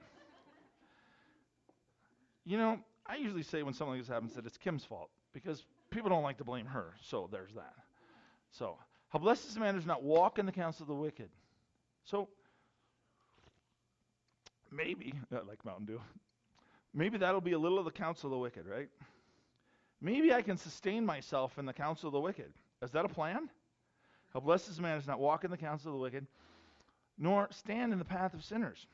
You 2.44 2.58
know, 2.58 2.80
I 3.06 3.16
usually 3.16 3.44
say 3.44 3.64
when 3.64 3.74
something 3.74 3.94
like 3.94 4.02
this 4.02 4.10
happens 4.10 4.34
that 4.34 4.46
it's 4.46 4.58
Kim's 4.58 4.84
fault 4.84 5.10
because 5.34 5.64
people 5.90 6.10
don't 6.10 6.24
like 6.24 6.38
to 6.38 6.44
blame 6.44 6.66
her. 6.68 6.94
So 7.02 7.30
there's 7.32 7.54
that. 7.56 7.74
So, 8.52 8.78
how 9.10 9.20
blessed 9.20 9.48
is 9.48 9.54
the 9.56 9.60
man 9.60 9.74
who 9.74 9.80
does 9.80 9.88
not 9.88 10.04
walk 10.04 10.40
in 10.40 10.46
the 10.46 10.52
counsel 10.52 10.84
of 10.84 10.88
the 10.88 10.94
wicked. 10.94 11.30
So, 12.06 12.30
maybe, 14.72 15.14
like 15.32 15.64
Mountain 15.66 15.86
Dew, 15.86 16.02
maybe 16.94 17.18
that'll 17.18 17.42
be 17.42 17.54
a 17.54 17.60
little 17.60 17.80
of 17.80 17.86
the 17.86 17.92
counsel 17.92 18.28
of 18.28 18.32
the 18.32 18.38
wicked, 18.38 18.66
right? 18.68 18.90
Maybe 20.02 20.34
I 20.34 20.42
can 20.42 20.58
sustain 20.58 21.06
myself 21.06 21.58
in 21.60 21.66
the 21.66 21.74
counsel 21.74 22.08
of 22.08 22.14
the 22.14 22.20
wicked. 22.20 22.54
Is 22.82 22.92
that 22.92 23.06
a 23.06 23.10
plan? 23.10 23.50
How 24.34 24.40
blessed 24.40 24.70
is 24.70 24.78
the 24.78 24.82
man 24.82 24.94
who 24.94 25.00
does 25.00 25.08
not 25.08 25.20
walk 25.20 25.44
in 25.44 25.52
the 25.52 25.58
counsel 25.58 25.92
of 25.92 25.94
the 25.94 26.02
wicked, 26.02 26.26
nor 27.18 27.50
stand 27.52 27.92
in 27.92 28.00
the 28.00 28.06
path 28.06 28.34
of 28.34 28.44
sinners. 28.44 28.86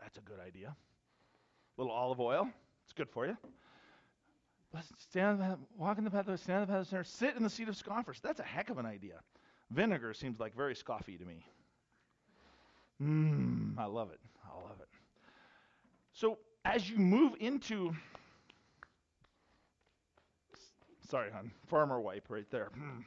That's 0.00 0.18
a 0.18 0.20
good 0.20 0.40
idea. 0.40 0.68
A 0.68 1.80
little 1.80 1.92
olive 1.92 2.20
oil, 2.20 2.48
it's 2.84 2.92
good 2.92 3.08
for 3.08 3.26
you. 3.26 3.36
Stand, 4.98 5.42
walk 5.76 5.98
in 5.98 6.04
the 6.04 6.10
path 6.10 6.28
of 6.28 6.38
stand 6.38 6.62
in 6.62 6.68
the 6.68 6.72
path 6.72 6.82
of 6.82 6.88
sinners, 6.88 7.08
sit 7.08 7.36
in 7.36 7.42
the 7.42 7.50
seat 7.50 7.68
of 7.68 7.76
scoffers. 7.76 8.20
That's 8.22 8.38
a 8.38 8.44
heck 8.44 8.70
of 8.70 8.78
an 8.78 8.86
idea. 8.86 9.20
Vinegar 9.70 10.14
seems 10.14 10.38
like 10.38 10.54
very 10.54 10.74
scoffy 10.74 11.18
to 11.18 11.24
me. 11.24 11.44
Mmm, 13.02 13.78
I 13.78 13.86
love 13.86 14.10
it. 14.10 14.20
I 14.44 14.56
love 14.62 14.78
it. 14.80 14.88
So 16.12 16.38
as 16.64 16.88
you 16.88 16.98
move 16.98 17.34
into 17.40 17.94
Sorry, 21.10 21.30
hon. 21.32 21.50
Farmer 21.66 22.00
wipe 22.00 22.26
right 22.28 22.48
there. 22.52 22.70
Hmm. 22.72 23.00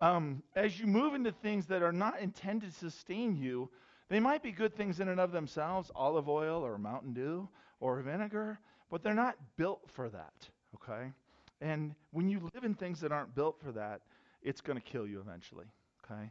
um, 0.00 0.42
as 0.56 0.80
you 0.80 0.86
move 0.86 1.14
into 1.14 1.32
things 1.32 1.66
that 1.66 1.82
are 1.82 1.92
not 1.92 2.18
intended 2.18 2.72
to 2.72 2.78
sustain 2.78 3.36
you, 3.36 3.68
they 4.08 4.20
might 4.20 4.42
be 4.42 4.52
good 4.52 4.74
things 4.74 5.00
in 5.00 5.08
and 5.08 5.20
of 5.20 5.30
themselves, 5.30 5.90
olive 5.94 6.30
oil 6.30 6.64
or 6.64 6.78
Mountain 6.78 7.12
Dew 7.12 7.46
or 7.78 8.00
vinegar, 8.00 8.58
but 8.90 9.02
they're 9.02 9.12
not 9.12 9.36
built 9.58 9.82
for 9.88 10.08
that, 10.08 10.32
okay? 10.76 11.12
And 11.60 11.94
when 12.12 12.28
you 12.28 12.40
live 12.54 12.64
in 12.64 12.74
things 12.74 13.00
that 13.00 13.12
aren't 13.12 13.34
built 13.34 13.60
for 13.62 13.72
that, 13.72 14.00
it's 14.42 14.60
going 14.60 14.78
to 14.78 14.84
kill 14.84 15.06
you 15.06 15.20
eventually, 15.20 15.66
okay? 16.04 16.30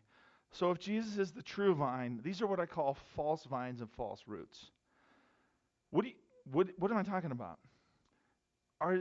So 0.52 0.72
if 0.72 0.80
Jesus 0.80 1.18
is 1.18 1.32
the 1.32 1.44
true 1.44 1.76
vine, 1.76 2.20
these 2.24 2.42
are 2.42 2.48
what 2.48 2.60
I 2.60 2.66
call 2.66 2.98
false 3.16 3.44
vines 3.44 3.82
and 3.82 3.90
false 3.92 4.24
roots. 4.26 4.72
What, 5.92 6.04
do 6.04 6.10
you, 6.10 6.16
what, 6.52 6.68
what 6.78 6.92
am 6.92 6.98
I 6.98 7.04
talking 7.04 7.32
about? 7.32 7.60
Are 8.82 9.00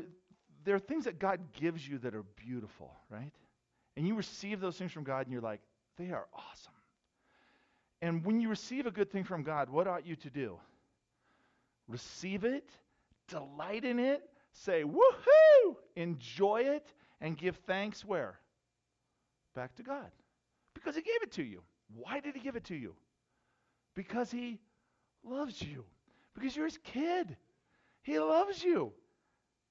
there 0.64 0.74
are 0.74 0.80
things 0.80 1.04
that 1.04 1.18
God 1.18 1.40
gives 1.58 1.88
you 1.88 1.98
that 1.98 2.14
are 2.14 2.24
beautiful, 2.36 2.92
right? 3.10 3.32
And 3.96 4.06
you 4.06 4.14
receive 4.14 4.60
those 4.60 4.76
things 4.76 4.92
from 4.92 5.04
God 5.04 5.26
and 5.26 5.32
you're 5.32 5.40
like, 5.40 5.60
they 5.96 6.10
are 6.10 6.26
awesome. 6.34 6.72
And 8.02 8.24
when 8.24 8.40
you 8.40 8.48
receive 8.48 8.86
a 8.86 8.90
good 8.90 9.10
thing 9.10 9.24
from 9.24 9.42
God, 9.42 9.70
what 9.70 9.86
ought 9.86 10.06
you 10.06 10.14
to 10.16 10.30
do? 10.30 10.58
Receive 11.88 12.44
it, 12.44 12.68
delight 13.28 13.84
in 13.84 13.98
it, 13.98 14.27
say, 14.52 14.84
woohoo, 14.84 15.76
enjoy 15.96 16.62
it, 16.62 16.92
and 17.20 17.36
give 17.36 17.56
thanks 17.66 18.04
where? 18.04 18.38
Back 19.54 19.74
to 19.76 19.82
God. 19.82 20.10
Because 20.74 20.94
He 20.94 21.02
gave 21.02 21.22
it 21.22 21.32
to 21.32 21.42
you. 21.42 21.62
Why 21.94 22.20
did 22.20 22.34
He 22.34 22.40
give 22.40 22.56
it 22.56 22.64
to 22.64 22.76
you? 22.76 22.94
Because 23.94 24.30
He 24.30 24.60
loves 25.24 25.60
you. 25.60 25.84
Because 26.34 26.54
you're 26.56 26.66
His 26.66 26.78
kid. 26.84 27.36
He 28.02 28.18
loves 28.18 28.62
you. 28.62 28.92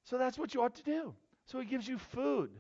So 0.04 0.18
that's 0.18 0.38
what 0.38 0.54
you 0.54 0.62
ought 0.62 0.76
to 0.76 0.84
do. 0.84 1.14
So 1.46 1.60
he 1.60 1.66
gives 1.66 1.88
you 1.88 1.98
food. 1.98 2.52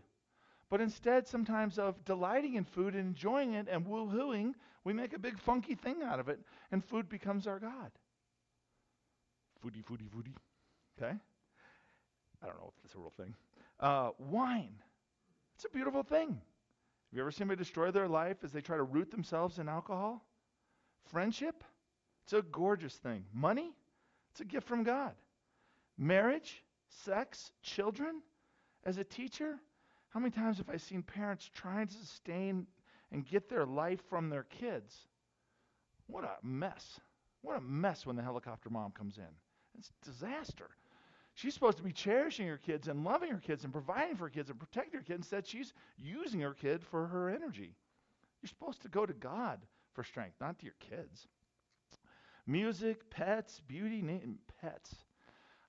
But 0.69 0.81
instead, 0.81 1.27
sometimes 1.27 1.79
of 1.79 2.03
delighting 2.03 2.55
in 2.55 2.65
food 2.65 2.93
and 2.93 3.07
enjoying 3.07 3.53
it 3.53 3.67
and 3.69 3.85
woohooing, 3.85 4.53
we 4.83 4.93
make 4.93 5.13
a 5.13 5.19
big 5.19 5.39
funky 5.39 5.75
thing 5.75 6.03
out 6.03 6.19
of 6.19 6.27
it, 6.27 6.39
and 6.71 6.83
food 6.83 7.07
becomes 7.07 7.47
our 7.47 7.59
God. 7.59 7.91
Foodie, 9.63 9.83
foodie, 9.83 10.09
foodie. 10.09 10.35
Okay? 11.01 11.13
I 12.41 12.47
don't 12.47 12.57
know 12.57 12.71
if 12.75 12.83
that's 12.83 12.95
a 12.95 12.99
real 12.99 13.13
thing. 13.17 13.35
Uh, 13.79 14.11
wine. 14.17 14.75
It's 15.55 15.65
a 15.65 15.69
beautiful 15.69 16.03
thing. 16.03 16.29
Have 16.29 17.13
you 17.13 17.21
ever 17.21 17.31
seen 17.31 17.43
anybody 17.43 17.63
destroy 17.63 17.91
their 17.91 18.07
life 18.07 18.37
as 18.43 18.51
they 18.51 18.61
try 18.61 18.77
to 18.77 18.83
root 18.83 19.11
themselves 19.11 19.59
in 19.59 19.69
alcohol? 19.69 20.25
Friendship. 21.05 21.63
It's 22.23 22.33
a 22.33 22.41
gorgeous 22.41 22.95
thing. 22.95 23.23
Money. 23.33 23.71
It's 24.31 24.41
a 24.41 24.45
gift 24.45 24.67
from 24.67 24.83
God. 24.83 25.13
Marriage 25.97 26.63
sex, 26.89 27.51
children, 27.61 28.21
as 28.83 28.97
a 28.97 29.03
teacher, 29.03 29.59
how 30.09 30.19
many 30.19 30.31
times 30.31 30.57
have 30.57 30.69
I 30.69 30.77
seen 30.77 31.03
parents 31.03 31.49
trying 31.53 31.87
to 31.87 31.93
sustain 31.93 32.67
and 33.11 33.25
get 33.25 33.49
their 33.49 33.65
life 33.65 34.01
from 34.09 34.29
their 34.29 34.43
kids? 34.43 34.95
What 36.07 36.23
a 36.23 36.35
mess. 36.43 36.99
What 37.41 37.57
a 37.57 37.61
mess 37.61 38.05
when 38.05 38.15
the 38.15 38.23
helicopter 38.23 38.69
mom 38.69 38.91
comes 38.91 39.17
in. 39.17 39.23
It's 39.77 39.91
disaster. 40.03 40.69
She's 41.37 41.53
supposed 41.53 41.77
to 41.77 41.83
be 41.83 41.91
cherishing 41.91 42.47
her 42.47 42.57
kids 42.57 42.87
and 42.87 43.03
loving 43.03 43.29
her 43.29 43.37
kids 43.37 43.63
and 43.63 43.71
providing 43.71 44.15
for 44.15 44.23
her 44.23 44.29
kids 44.31 44.49
and 44.49 44.59
protecting 44.59 44.99
her 44.99 45.05
kids. 45.05 45.19
Instead, 45.19 45.45
she's 45.45 45.71
using 45.95 46.39
her 46.39 46.55
kid 46.55 46.81
for 46.81 47.05
her 47.05 47.29
energy. 47.29 47.75
You're 48.41 48.49
supposed 48.49 48.81
to 48.81 48.89
go 48.89 49.05
to 49.05 49.13
God 49.13 49.59
for 49.93 50.03
strength, 50.03 50.37
not 50.41 50.57
to 50.57 50.65
your 50.65 50.73
kids. 50.79 51.27
Music, 52.47 53.07
pets, 53.11 53.61
beauty, 53.67 54.01
name, 54.01 54.39
pets. 54.59 54.95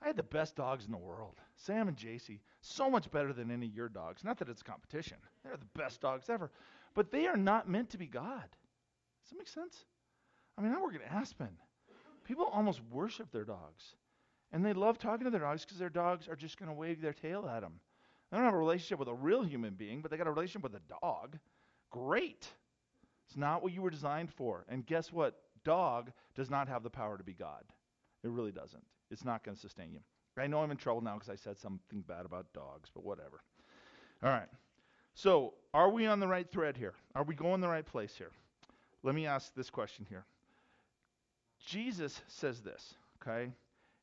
I 0.01 0.07
had 0.07 0.17
the 0.17 0.23
best 0.23 0.57
dogs 0.57 0.87
in 0.87 0.91
the 0.91 0.97
world. 0.97 1.39
Sam 1.57 1.89
and 1.89 1.99
JC, 1.99 2.41
so 2.63 2.89
much 2.89 3.11
better 3.11 3.35
than 3.35 3.51
any 3.51 3.67
of 3.67 3.75
your 3.75 3.91
dogs. 3.91 4.25
Not 4.25 4.39
that 4.39 4.49
it's 4.49 4.63
competition. 4.63 5.19
They're 5.45 5.59
the 5.59 5.79
best 5.79 6.01
dogs 6.01 6.31
ever. 6.31 6.51
But 6.95 7.11
they 7.11 7.27
are 7.27 7.37
not 7.37 7.69
meant 7.69 7.91
to 7.91 7.99
be 7.99 8.07
God. 8.07 8.49
Does 8.49 9.33
that 9.33 9.39
make 9.39 9.49
sense? 9.49 9.85
I 10.57 10.63
mean, 10.63 10.73
I 10.73 10.81
work 10.81 10.95
at 10.95 11.13
Aspen. 11.15 11.59
People 12.25 12.47
almost 12.47 12.81
worship 12.91 13.31
their 13.31 13.45
dogs. 13.45 13.97
And 14.53 14.65
they 14.65 14.73
love 14.73 14.99
talking 14.99 15.25
to 15.25 15.31
their 15.31 15.41
dogs 15.41 15.65
because 15.65 15.79
their 15.79 15.91
dogs 15.91 16.29
are 16.29 16.37
just 16.37 16.59
going 16.59 16.69
to 16.69 16.75
wave 16.75 17.01
their 17.01 17.13
tail 17.13 17.47
at 17.47 17.61
them. 17.61 17.81
They 18.31 18.37
don't 18.37 18.45
have 18.45 18.55
a 18.55 18.59
relationship 18.59 18.99
with 18.99 19.09
a 19.09 19.15
real 19.15 19.43
human 19.43 19.75
being, 19.75 20.01
but 20.01 20.11
they 20.11 20.17
got 20.17 20.27
a 20.27 20.33
relationship 20.33 20.63
with 20.63 20.75
a 20.75 21.01
dog. 21.01 21.39
Great. 21.91 22.47
It's 23.27 23.37
not 23.37 23.63
what 23.63 23.73
you 23.73 23.83
were 23.83 23.91
designed 23.91 24.33
for. 24.33 24.65
And 24.69 24.87
guess 24.87 25.13
what? 25.13 25.41
Dog 25.65 26.13
does 26.35 26.51
not 26.51 26.69
have 26.69 26.83
the 26.83 26.91
power 26.91 27.19
to 27.19 27.25
be 27.25 27.35
God. 27.35 27.65
It 28.23 28.31
really 28.31 28.53
doesn't. 28.53 28.85
It's 29.11 29.25
not 29.25 29.45
going 29.45 29.55
to 29.55 29.61
sustain 29.61 29.93
you. 29.93 30.01
I 30.39 30.47
know 30.47 30.61
I'm 30.61 30.71
in 30.71 30.77
trouble 30.77 31.01
now 31.01 31.15
because 31.15 31.31
I 31.31 31.35
said 31.35 31.59
something 31.59 32.03
bad 32.03 32.25
about 32.25 32.53
dogs, 32.53 32.91
but 32.95 33.05
whatever. 33.05 33.43
All 34.23 34.31
right. 34.31 34.49
So, 35.15 35.55
are 35.75 35.91
we 35.91 36.07
on 36.07 36.21
the 36.21 36.29
right 36.29 36.49
thread 36.49 36.77
here? 36.77 36.95
Are 37.15 37.25
we 37.25 37.35
going 37.35 37.61
the 37.61 37.69
right 37.69 37.85
place 37.85 38.15
here? 38.17 38.31
Let 39.03 39.15
me 39.15 39.27
ask 39.27 39.53
this 39.55 39.69
question 39.69 40.07
here. 40.09 40.25
Jesus 41.67 42.21
says 42.29 42.61
this, 42.61 42.95
okay? 43.21 43.51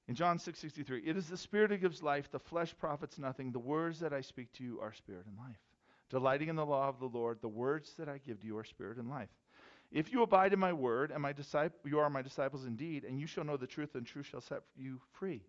In 0.07 0.15
John 0.15 0.37
6:63, 0.37 1.03
"It 1.05 1.17
is 1.17 1.27
the 1.27 1.37
spirit 1.37 1.71
who 1.71 1.77
gives 1.77 2.03
life, 2.03 2.29
the 2.29 2.39
flesh 2.39 2.77
profits 2.77 3.17
nothing. 3.17 3.51
The 3.51 3.59
words 3.59 3.99
that 3.99 4.13
I 4.13 4.21
speak 4.21 4.51
to 4.53 4.63
you 4.63 4.79
are 4.79 4.93
spirit 4.93 5.25
and 5.25 5.37
life." 5.37 5.59
Delighting 6.09 6.49
in 6.49 6.55
the 6.55 6.65
law 6.65 6.87
of 6.87 6.99
the 6.99 7.09
Lord, 7.09 7.41
the 7.41 7.49
words 7.49 7.93
that 7.95 8.07
I 8.07 8.19
give 8.19 8.39
to 8.41 8.45
you 8.45 8.57
are 8.57 8.63
spirit 8.63 8.97
and 8.97 9.09
life. 9.09 9.29
If 9.91 10.11
you 10.11 10.21
abide 10.21 10.53
in 10.53 10.59
my 10.59 10.73
word, 10.73 11.11
and 11.11 11.21
my 11.21 11.33
disciple, 11.33 11.89
you 11.89 11.99
are 11.99 12.09
my 12.09 12.21
disciples 12.21 12.65
indeed, 12.65 13.03
and 13.03 13.19
you 13.19 13.25
shall 13.25 13.43
know 13.43 13.57
the 13.57 13.65
truth, 13.65 13.95
and 13.95 14.05
truth 14.05 14.27
shall 14.27 14.41
set 14.41 14.61
you 14.75 14.99
free. 15.13 15.43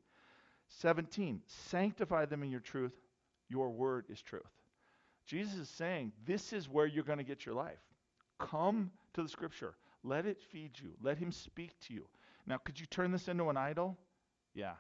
17, 0.69 1.42
sanctify 1.47 2.25
them 2.25 2.42
in 2.42 2.51
your 2.51 2.61
truth. 2.61 2.95
Your 3.49 3.71
word 3.71 4.07
is 4.09 4.23
truth. 4.23 4.42
Jesus 5.27 5.55
is 5.55 5.69
saying, 5.69 6.12
this 6.25 6.53
is 6.53 6.69
where 6.69 6.87
you're 6.87 7.05
going 7.05 7.19
to 7.19 7.25
get 7.25 7.45
your 7.45 7.55
life. 7.55 7.81
Come 8.38 8.92
to 9.14 9.23
the 9.23 9.29
scripture. 9.29 9.75
Let 10.03 10.27
it 10.27 10.40
feed 10.40 10.79
you. 10.79 10.95
Let 11.01 11.19
him 11.19 11.33
speak 11.33 11.79
to 11.81 11.95
you. 11.95 12.09
Now, 12.47 12.59
could 12.59 12.79
you 12.79 12.87
turn 12.87 13.11
this 13.11 13.29
into 13.29 13.49
an 13.49 13.57
idol? 13.57 13.99
Yeah. 14.57 14.73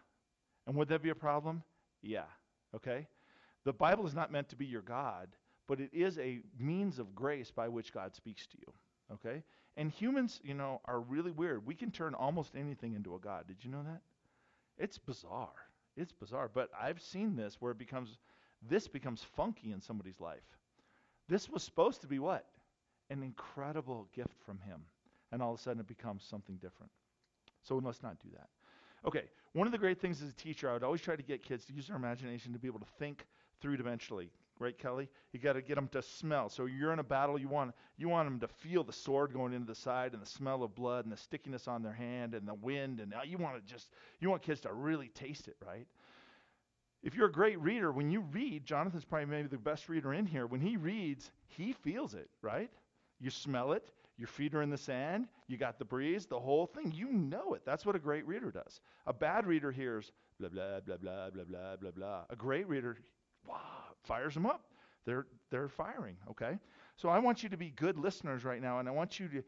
And 0.66 0.74
would 0.74 0.88
that 0.88 1.02
be 1.02 1.10
a 1.10 1.14
problem? 1.14 1.62
Yeah. 2.02 2.24
Okay? 2.74 3.06
The 3.64 3.72
Bible 3.72 4.06
is 4.06 4.14
not 4.14 4.32
meant 4.32 4.48
to 4.48 4.56
be 4.56 4.66
your 4.66 4.82
God, 4.82 5.28
but 5.68 5.80
it 5.80 5.90
is 5.92 6.18
a 6.18 6.40
means 6.58 6.98
of 6.98 7.14
grace 7.14 7.50
by 7.50 7.68
which 7.68 7.92
God 7.92 8.16
speaks 8.16 8.46
to 8.46 8.56
you. 8.58 8.72
Okay? 9.14 9.42
And 9.76 9.90
humans, 9.90 10.40
you 10.42 10.54
know, 10.54 10.80
are 10.86 11.00
really 11.00 11.30
weird. 11.30 11.66
We 11.66 11.74
can 11.74 11.90
turn 11.90 12.14
almost 12.14 12.56
anything 12.56 12.94
into 12.94 13.14
a 13.14 13.18
God. 13.18 13.46
Did 13.46 13.58
you 13.60 13.70
know 13.70 13.82
that? 13.84 14.00
It's 14.78 14.98
bizarre. 14.98 15.52
It's 15.96 16.12
bizarre. 16.12 16.50
But 16.52 16.70
I've 16.80 17.00
seen 17.00 17.36
this 17.36 17.56
where 17.60 17.72
it 17.72 17.78
becomes 17.78 18.18
this 18.68 18.88
becomes 18.88 19.22
funky 19.36 19.72
in 19.72 19.80
somebody's 19.80 20.18
life. 20.18 20.56
This 21.28 21.48
was 21.48 21.62
supposed 21.62 22.00
to 22.00 22.06
be 22.06 22.18
what? 22.18 22.46
An 23.10 23.22
incredible 23.22 24.08
gift 24.14 24.40
from 24.44 24.58
him. 24.60 24.80
And 25.30 25.42
all 25.42 25.52
of 25.52 25.60
a 25.60 25.62
sudden 25.62 25.80
it 25.80 25.86
becomes 25.86 26.24
something 26.24 26.56
different. 26.56 26.90
So 27.62 27.80
must 27.80 28.02
not 28.02 28.18
do 28.20 28.28
that. 28.32 28.48
Okay, 29.04 29.24
one 29.52 29.66
of 29.66 29.72
the 29.72 29.78
great 29.78 30.00
things 30.00 30.22
as 30.22 30.30
a 30.30 30.34
teacher, 30.34 30.68
I 30.68 30.74
would 30.74 30.82
always 30.82 31.00
try 31.00 31.16
to 31.16 31.22
get 31.22 31.42
kids 31.42 31.64
to 31.66 31.72
use 31.72 31.86
their 31.86 31.96
imagination 31.96 32.52
to 32.52 32.58
be 32.58 32.68
able 32.68 32.80
to 32.80 32.86
think 32.98 33.26
three 33.60 33.76
dimensionally. 33.76 34.28
Right, 34.58 34.76
Kelly? 34.78 35.10
You 35.32 35.38
got 35.38 35.52
to 35.52 35.60
get 35.60 35.74
them 35.74 35.88
to 35.88 36.00
smell. 36.00 36.48
So 36.48 36.64
you're 36.64 36.90
in 36.94 36.98
a 36.98 37.04
battle, 37.04 37.38
you 37.38 37.46
want 37.46 37.74
you 37.98 38.08
want 38.08 38.26
them 38.26 38.40
to 38.40 38.48
feel 38.48 38.84
the 38.84 38.92
sword 38.92 39.34
going 39.34 39.52
into 39.52 39.66
the 39.66 39.74
side 39.74 40.14
and 40.14 40.22
the 40.22 40.26
smell 40.26 40.62
of 40.62 40.74
blood 40.74 41.04
and 41.04 41.12
the 41.12 41.16
stickiness 41.18 41.68
on 41.68 41.82
their 41.82 41.92
hand 41.92 42.34
and 42.34 42.48
the 42.48 42.54
wind 42.54 43.00
and 43.00 43.12
uh, 43.12 43.18
you 43.22 43.36
want 43.36 43.54
to 43.56 43.70
just 43.70 43.90
you 44.18 44.30
want 44.30 44.40
kids 44.40 44.62
to 44.62 44.72
really 44.72 45.08
taste 45.08 45.46
it, 45.46 45.56
right? 45.66 45.86
If 47.02 47.14
you're 47.14 47.28
a 47.28 47.32
great 47.32 47.60
reader, 47.60 47.92
when 47.92 48.10
you 48.10 48.20
read, 48.20 48.64
Jonathan's 48.64 49.04
probably 49.04 49.26
maybe 49.26 49.48
the 49.48 49.58
best 49.58 49.88
reader 49.88 50.14
in 50.14 50.26
here. 50.26 50.46
When 50.46 50.60
he 50.60 50.76
reads, 50.76 51.30
he 51.46 51.72
feels 51.72 52.14
it, 52.14 52.30
right? 52.40 52.70
You 53.20 53.30
smell 53.30 53.72
it. 53.72 53.92
Your 54.18 54.28
feet 54.28 54.54
are 54.54 54.62
in 54.62 54.70
the 54.70 54.78
sand. 54.78 55.28
You 55.46 55.58
got 55.58 55.78
the 55.78 55.84
breeze, 55.84 56.26
the 56.26 56.40
whole 56.40 56.66
thing. 56.66 56.92
You 56.94 57.12
know 57.12 57.54
it. 57.54 57.62
That's 57.66 57.84
what 57.84 57.96
a 57.96 57.98
great 57.98 58.26
reader 58.26 58.50
does. 58.50 58.80
A 59.06 59.12
bad 59.12 59.46
reader 59.46 59.70
hears 59.70 60.12
blah, 60.40 60.48
blah, 60.48 60.80
blah, 60.80 60.96
blah, 60.96 61.30
blah, 61.30 61.44
blah, 61.44 61.76
blah, 61.76 61.90
blah. 61.90 62.24
A 62.30 62.36
great 62.36 62.66
reader, 62.68 62.96
wow, 63.46 63.60
fires 64.04 64.34
them 64.34 64.46
up. 64.46 64.62
They're, 65.04 65.26
they're 65.50 65.68
firing, 65.68 66.16
okay? 66.30 66.58
So 66.96 67.08
I 67.08 67.18
want 67.18 67.42
you 67.42 67.48
to 67.50 67.56
be 67.56 67.70
good 67.70 67.98
listeners 67.98 68.44
right 68.44 68.60
now, 68.60 68.78
and 68.78 68.88
I 68.88 68.92
want 68.92 69.20
you 69.20 69.28
to 69.28 69.42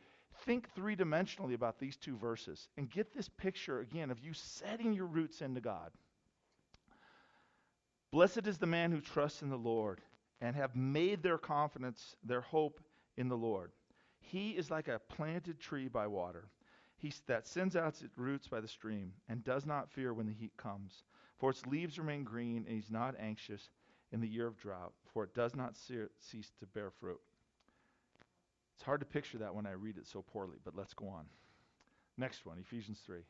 think 0.44 0.68
three 0.74 0.94
dimensionally 0.94 1.54
about 1.54 1.78
these 1.78 1.96
two 1.96 2.16
verses 2.16 2.68
and 2.76 2.90
get 2.90 3.14
this 3.14 3.28
picture 3.28 3.80
again 3.80 4.10
of 4.10 4.20
you 4.20 4.32
setting 4.34 4.92
your 4.92 5.06
roots 5.06 5.40
into 5.40 5.60
God. 5.60 5.90
Blessed 8.12 8.46
is 8.46 8.58
the 8.58 8.66
man 8.66 8.92
who 8.92 9.00
trusts 9.00 9.42
in 9.42 9.50
the 9.50 9.56
Lord 9.56 10.00
and 10.40 10.54
have 10.54 10.76
made 10.76 11.22
their 11.22 11.38
confidence, 11.38 12.14
their 12.22 12.40
hope 12.40 12.80
in 13.16 13.28
the 13.28 13.36
Lord. 13.36 13.72
He 14.30 14.50
is 14.50 14.70
like 14.70 14.88
a 14.88 15.00
planted 15.08 15.58
tree 15.58 15.88
by 15.88 16.06
water. 16.06 16.48
He 16.96 17.12
that 17.26 17.46
sends 17.46 17.76
out 17.76 18.02
its 18.02 18.18
roots 18.18 18.48
by 18.48 18.60
the 18.60 18.68
stream 18.68 19.12
and 19.28 19.44
does 19.44 19.64
not 19.64 19.90
fear 19.90 20.12
when 20.12 20.26
the 20.26 20.32
heat 20.32 20.52
comes. 20.56 21.04
For 21.38 21.50
its 21.50 21.64
leaves 21.66 21.98
remain 21.98 22.24
green, 22.24 22.64
and 22.66 22.74
he's 22.74 22.90
not 22.90 23.14
anxious 23.18 23.70
in 24.10 24.20
the 24.20 24.26
year 24.26 24.46
of 24.46 24.58
drought, 24.58 24.92
for 25.12 25.24
it 25.24 25.34
does 25.34 25.54
not 25.54 25.76
cease 25.76 26.50
to 26.58 26.66
bear 26.66 26.90
fruit. 26.90 27.20
It's 28.74 28.82
hard 28.82 29.00
to 29.00 29.06
picture 29.06 29.38
that 29.38 29.54
when 29.54 29.66
I 29.66 29.72
read 29.72 29.98
it 29.98 30.06
so 30.06 30.22
poorly, 30.22 30.56
but 30.64 30.76
let's 30.76 30.94
go 30.94 31.08
on. 31.08 31.26
Next 32.16 32.44
one, 32.44 32.58
Ephesians 32.58 33.00
3. 33.06 33.20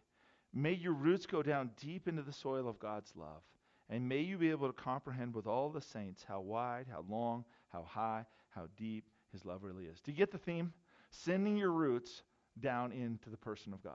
May 0.54 0.72
your 0.72 0.94
roots 0.94 1.26
go 1.26 1.42
down 1.42 1.70
deep 1.76 2.08
into 2.08 2.22
the 2.22 2.32
soil 2.32 2.68
of 2.68 2.78
God's 2.78 3.12
love 3.14 3.42
and 3.90 4.08
may 4.08 4.20
you 4.20 4.36
be 4.36 4.50
able 4.50 4.66
to 4.66 4.72
comprehend 4.72 5.34
with 5.34 5.46
all 5.46 5.70
the 5.70 5.80
saints 5.80 6.24
how 6.26 6.40
wide, 6.40 6.86
how 6.90 7.04
long, 7.08 7.44
how 7.72 7.82
high, 7.82 8.26
how 8.50 8.68
deep 8.76 9.04
his 9.32 9.44
love 9.44 9.62
really 9.62 9.84
is. 9.84 10.00
Do 10.00 10.10
you 10.10 10.16
get 10.16 10.30
the 10.30 10.38
theme? 10.38 10.72
Sending 11.10 11.56
your 11.56 11.72
roots 11.72 12.22
down 12.60 12.92
into 12.92 13.30
the 13.30 13.36
person 13.36 13.72
of 13.72 13.82
God, 13.82 13.94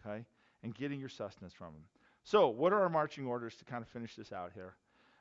okay? 0.00 0.24
And 0.62 0.74
getting 0.74 1.00
your 1.00 1.08
sustenance 1.08 1.52
from 1.52 1.68
him. 1.68 1.84
So, 2.24 2.48
what 2.48 2.72
are 2.72 2.82
our 2.82 2.88
marching 2.88 3.26
orders 3.26 3.54
to 3.56 3.64
kind 3.64 3.82
of 3.82 3.88
finish 3.88 4.16
this 4.16 4.32
out 4.32 4.52
here? 4.54 4.74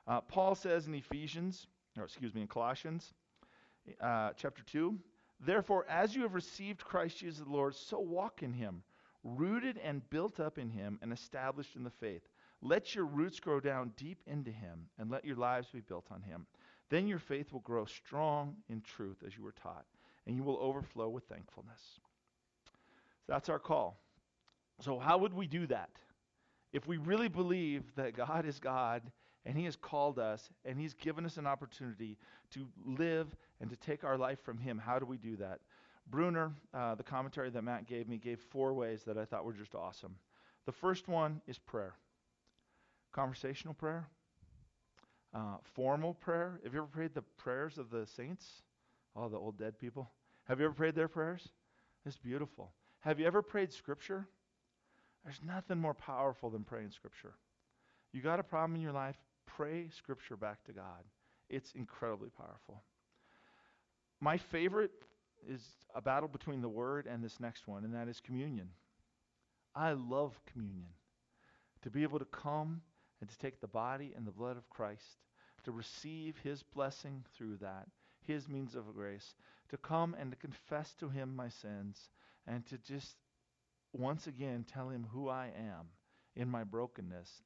Uh, 0.07 0.21
Paul 0.21 0.55
says 0.55 0.87
in 0.87 0.95
Ephesians, 0.95 1.67
or 1.97 2.03
excuse 2.03 2.33
me, 2.33 2.41
in 2.41 2.47
Colossians 2.47 3.13
uh, 4.01 4.31
chapter 4.37 4.63
2, 4.63 4.97
Therefore, 5.45 5.85
as 5.89 6.15
you 6.15 6.21
have 6.21 6.33
received 6.33 6.83
Christ 6.83 7.19
Jesus 7.19 7.45
the 7.45 7.51
Lord, 7.51 7.75
so 7.75 7.99
walk 7.99 8.41
in 8.41 8.53
him, 8.53 8.83
rooted 9.23 9.77
and 9.83 10.07
built 10.09 10.39
up 10.39 10.57
in 10.57 10.69
him, 10.69 10.97
and 11.01 11.11
established 11.11 11.75
in 11.75 11.83
the 11.83 11.89
faith 11.89 12.21
let 12.65 12.95
your 12.95 13.05
roots 13.05 13.39
grow 13.39 13.59
down 13.59 13.91
deep 13.95 14.21
into 14.25 14.51
Him, 14.51 14.87
and 14.97 15.11
let 15.11 15.25
your 15.25 15.35
lives 15.35 15.67
be 15.71 15.81
built 15.81 16.07
on 16.11 16.21
Him. 16.21 16.47
Then 16.89 17.07
your 17.07 17.19
faith 17.19 17.53
will 17.53 17.59
grow 17.61 17.85
strong 17.85 18.55
in 18.69 18.81
truth 18.81 19.17
as 19.25 19.37
you 19.37 19.43
were 19.43 19.51
taught, 19.51 19.85
and 20.25 20.35
you 20.35 20.43
will 20.43 20.57
overflow 20.57 21.09
with 21.09 21.23
thankfulness. 21.25 21.79
So 21.95 22.01
That's 23.27 23.49
our 23.49 23.59
call. 23.59 23.99
So, 24.81 24.99
how 24.99 25.17
would 25.17 25.33
we 25.33 25.47
do 25.47 25.67
that? 25.67 25.89
If 26.73 26.87
we 26.87 26.97
really 26.97 27.29
believe 27.29 27.83
that 27.95 28.15
God 28.15 28.45
is 28.45 28.59
God 28.59 29.01
and 29.45 29.57
He 29.57 29.65
has 29.65 29.75
called 29.75 30.19
us 30.19 30.49
and 30.65 30.77
He's 30.77 30.93
given 30.93 31.25
us 31.25 31.37
an 31.37 31.47
opportunity 31.47 32.17
to 32.51 32.67
live 32.85 33.27
and 33.61 33.69
to 33.69 33.75
take 33.77 34.03
our 34.03 34.17
life 34.17 34.39
from 34.43 34.57
Him, 34.57 34.77
how 34.77 34.99
do 34.99 35.05
we 35.05 35.17
do 35.17 35.37
that? 35.37 35.59
Bruner, 36.07 36.51
uh, 36.73 36.95
the 36.95 37.03
commentary 37.03 37.49
that 37.49 37.63
Matt 37.63 37.87
gave 37.87 38.07
me, 38.07 38.17
gave 38.17 38.39
four 38.39 38.73
ways 38.73 39.03
that 39.05 39.17
I 39.17 39.25
thought 39.25 39.45
were 39.45 39.53
just 39.53 39.73
awesome. 39.73 40.15
The 40.65 40.71
first 40.71 41.07
one 41.07 41.41
is 41.47 41.57
prayer. 41.57 41.93
Conversational 43.11 43.73
prayer, 43.73 44.09
uh, 45.33 45.57
formal 45.73 46.13
prayer. 46.15 46.59
Have 46.63 46.73
you 46.73 46.79
ever 46.79 46.87
prayed 46.87 47.13
the 47.13 47.21
prayers 47.37 47.77
of 47.77 47.89
the 47.89 48.05
saints? 48.05 48.63
All 49.15 49.29
the 49.29 49.37
old 49.37 49.57
dead 49.57 49.79
people. 49.79 50.11
Have 50.45 50.59
you 50.59 50.65
ever 50.65 50.73
prayed 50.73 50.95
their 50.95 51.07
prayers? 51.07 51.47
It's 52.05 52.17
beautiful. 52.17 52.71
Have 52.99 53.19
you 53.19 53.25
ever 53.25 53.41
prayed 53.41 53.71
scripture? 53.71 54.27
There's 55.23 55.39
nothing 55.45 55.79
more 55.79 55.93
powerful 55.93 56.49
than 56.49 56.63
praying 56.63 56.91
scripture. 56.91 57.33
You 58.11 58.21
got 58.21 58.39
a 58.39 58.43
problem 58.43 58.75
in 58.75 58.81
your 58.81 58.91
life, 58.91 59.17
pray 59.45 59.89
scripture 59.89 60.37
back 60.37 60.63
to 60.65 60.71
God. 60.71 61.03
It's 61.49 61.71
incredibly 61.73 62.29
powerful. 62.29 62.83
My 64.21 64.37
favorite 64.37 64.91
is 65.47 65.61
a 65.93 66.01
battle 66.01 66.29
between 66.29 66.61
the 66.61 66.69
word 66.69 67.07
and 67.07 67.23
this 67.23 67.39
next 67.39 67.67
one, 67.67 67.83
and 67.83 67.93
that 67.93 68.07
is 68.07 68.19
communion. 68.19 68.69
I 69.75 69.91
love 69.93 70.39
communion. 70.51 70.89
To 71.83 71.89
be 71.89 72.03
able 72.03 72.19
to 72.19 72.25
come 72.25 72.81
and 73.21 73.29
to 73.29 73.37
take 73.37 73.61
the 73.61 73.67
body 73.67 74.13
and 74.15 74.25
the 74.25 74.31
blood 74.31 74.57
of 74.57 74.69
Christ, 74.69 75.19
to 75.63 75.71
receive 75.71 76.35
his 76.43 76.63
blessing 76.63 77.23
through 77.35 77.57
that, 77.57 77.87
his 78.25 78.47
means 78.47 78.75
of 78.75 78.93
grace, 78.93 79.35
to 79.69 79.77
come 79.77 80.15
and 80.19 80.31
to 80.31 80.37
confess 80.37 80.93
to 80.95 81.09
him 81.09 81.35
my 81.35 81.49
sins, 81.49 82.09
and 82.47 82.65
to 82.67 82.77
just 82.77 83.15
once 83.93 84.27
again 84.27 84.65
tell 84.67 84.89
him 84.89 85.07
who 85.11 85.29
I 85.29 85.47
am 85.57 85.87
in 86.35 86.49
my 86.49 86.63
brokenness 86.63 87.43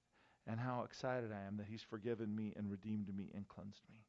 and 0.47 0.59
how 0.59 0.83
excited 0.83 1.31
I 1.31 1.45
am 1.45 1.57
that 1.57 1.67
he's 1.67 1.83
forgiven 1.83 2.35
me 2.35 2.53
and 2.57 2.71
redeemed 2.71 3.15
me 3.15 3.31
and 3.35 3.47
cleansed 3.47 3.83
me. 3.91 3.99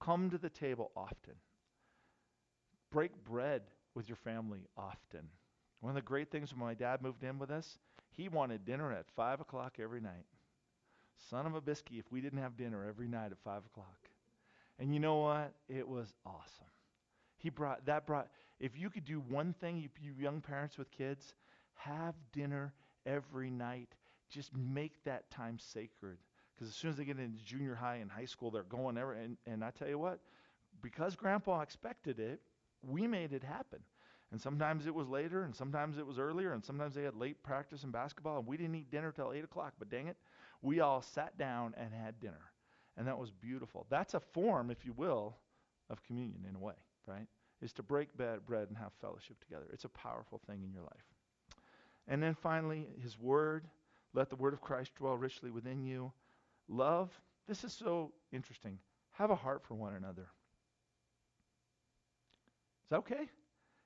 Come 0.00 0.30
to 0.30 0.38
the 0.38 0.48
table 0.48 0.92
often. 0.96 1.34
Break 2.92 3.24
bread 3.24 3.62
with 3.94 4.08
your 4.08 4.16
family 4.16 4.66
often. 4.76 5.28
One 5.80 5.90
of 5.90 5.96
the 5.96 6.02
great 6.02 6.30
things 6.30 6.52
when 6.52 6.60
my 6.60 6.74
dad 6.74 7.02
moved 7.02 7.24
in 7.24 7.38
with 7.38 7.50
us, 7.50 7.78
he 8.10 8.28
wanted 8.28 8.64
dinner 8.64 8.92
at 8.92 9.10
5 9.16 9.40
o'clock 9.40 9.78
every 9.80 10.00
night. 10.00 10.26
Son 11.28 11.46
of 11.46 11.54
a 11.54 11.60
biscuit 11.60 11.98
if 11.98 12.12
we 12.12 12.20
didn't 12.20 12.38
have 12.40 12.56
dinner 12.56 12.84
every 12.86 13.08
night 13.08 13.32
at 13.32 13.38
5 13.44 13.66
o'clock. 13.66 14.09
And 14.80 14.94
you 14.94 14.98
know 14.98 15.18
what? 15.18 15.52
It 15.68 15.86
was 15.86 16.12
awesome. 16.24 16.66
He 17.36 17.50
brought, 17.50 17.84
that 17.86 18.06
brought, 18.06 18.28
if 18.58 18.78
you 18.78 18.90
could 18.90 19.04
do 19.04 19.22
one 19.28 19.54
thing, 19.60 19.76
you, 19.76 19.88
you 20.00 20.12
young 20.18 20.40
parents 20.40 20.78
with 20.78 20.90
kids, 20.90 21.34
have 21.74 22.14
dinner 22.32 22.72
every 23.06 23.50
night. 23.50 23.88
just 24.30 24.50
make 24.56 24.92
that 25.04 25.30
time 25.30 25.58
sacred. 25.58 26.18
Because 26.54 26.68
as 26.68 26.76
soon 26.76 26.90
as 26.90 26.96
they 26.96 27.04
get 27.04 27.18
into 27.18 27.42
junior 27.44 27.74
high 27.74 27.96
and 27.96 28.10
high 28.10 28.24
school, 28.24 28.50
they're 28.50 28.62
going 28.64 28.94
there. 28.94 29.12
And, 29.12 29.36
and 29.46 29.64
I 29.64 29.70
tell 29.70 29.88
you 29.88 29.98
what, 29.98 30.20
because 30.82 31.14
grandpa 31.14 31.60
expected 31.60 32.18
it, 32.18 32.40
we 32.82 33.06
made 33.06 33.32
it 33.32 33.44
happen. 33.44 33.80
And 34.32 34.40
sometimes 34.40 34.86
it 34.86 34.94
was 34.94 35.08
later, 35.08 35.42
and 35.42 35.54
sometimes 35.54 35.98
it 35.98 36.06
was 36.06 36.18
earlier, 36.18 36.52
and 36.52 36.64
sometimes 36.64 36.94
they 36.94 37.02
had 37.02 37.16
late 37.16 37.42
practice 37.42 37.82
in 37.82 37.90
basketball, 37.90 38.38
and 38.38 38.46
we 38.46 38.56
didn't 38.56 38.76
eat 38.76 38.90
dinner 38.90 39.10
till 39.10 39.32
8 39.32 39.42
o'clock. 39.42 39.74
But 39.78 39.90
dang 39.90 40.06
it, 40.06 40.16
we 40.62 40.80
all 40.80 41.02
sat 41.02 41.36
down 41.36 41.74
and 41.76 41.92
had 41.92 42.20
dinner. 42.20 42.49
And 43.00 43.08
that 43.08 43.18
was 43.18 43.30
beautiful. 43.30 43.86
That's 43.88 44.12
a 44.12 44.20
form, 44.20 44.70
if 44.70 44.84
you 44.84 44.92
will, 44.92 45.34
of 45.88 46.02
communion 46.02 46.44
in 46.46 46.54
a 46.54 46.58
way, 46.58 46.74
right? 47.06 47.26
Is 47.62 47.72
to 47.72 47.82
break 47.82 48.14
bread 48.14 48.68
and 48.68 48.76
have 48.76 48.92
fellowship 49.00 49.40
together. 49.40 49.64
It's 49.72 49.86
a 49.86 49.88
powerful 49.88 50.38
thing 50.46 50.62
in 50.62 50.70
your 50.70 50.82
life. 50.82 51.06
And 52.06 52.22
then 52.22 52.34
finally, 52.34 52.86
his 53.02 53.18
word. 53.18 53.64
Let 54.12 54.28
the 54.28 54.36
word 54.36 54.52
of 54.52 54.60
Christ 54.60 54.94
dwell 54.96 55.16
richly 55.16 55.50
within 55.50 55.82
you. 55.82 56.12
Love. 56.68 57.08
This 57.48 57.64
is 57.64 57.72
so 57.72 58.12
interesting. 58.32 58.78
Have 59.12 59.30
a 59.30 59.34
heart 59.34 59.62
for 59.66 59.76
one 59.76 59.94
another. 59.94 60.28
Is 62.84 62.90
that 62.90 62.98
okay? 62.98 63.30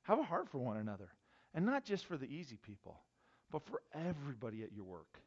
Have 0.02 0.18
a 0.18 0.24
heart 0.24 0.48
for 0.48 0.58
one 0.58 0.78
another. 0.78 1.08
And 1.54 1.64
not 1.64 1.84
just 1.84 2.06
for 2.06 2.16
the 2.16 2.26
easy 2.26 2.56
people, 2.56 2.96
but 3.52 3.62
for 3.62 3.80
everybody 3.94 4.64
at 4.64 4.72
your 4.72 4.86
work, 4.86 5.20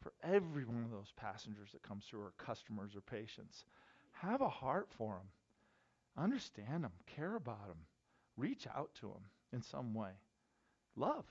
for 0.00 0.12
every 0.22 0.64
one 0.64 0.84
of 0.84 0.90
those 0.90 1.12
passengers 1.16 1.70
that 1.72 1.82
comes 1.82 2.04
through, 2.04 2.20
or 2.20 2.32
customers 2.38 2.96
or 2.96 3.00
patients. 3.00 3.64
Have 4.12 4.40
a 4.40 4.48
heart 4.48 4.88
for 4.96 5.14
them. 5.14 6.24
Understand 6.24 6.84
them. 6.84 6.92
Care 7.14 7.36
about 7.36 7.66
them. 7.66 7.78
Reach 8.36 8.66
out 8.74 8.90
to 9.00 9.06
them 9.08 9.24
in 9.52 9.62
some 9.62 9.94
way. 9.94 10.10
Love. 10.96 11.24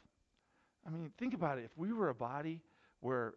I 0.85 0.89
mean, 0.89 1.11
think 1.17 1.33
about 1.33 1.57
it. 1.57 1.65
If 1.65 1.77
we 1.77 1.91
were 1.91 2.09
a 2.09 2.15
body 2.15 2.61
where 3.01 3.33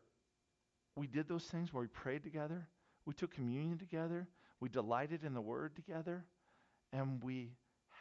we 0.97 1.07
did 1.07 1.29
those 1.29 1.45
things, 1.45 1.73
where 1.73 1.83
we 1.83 1.89
prayed 1.89 2.23
together, 2.23 2.67
we 3.07 3.15
took 3.15 3.35
communion 3.35 3.79
together, 3.79 4.29
we 4.61 4.69
delighted 4.69 5.25
in 5.25 5.35
the 5.35 5.41
Word 5.41 5.75
together, 5.75 6.25
and 6.93 7.23
we 7.23 7.53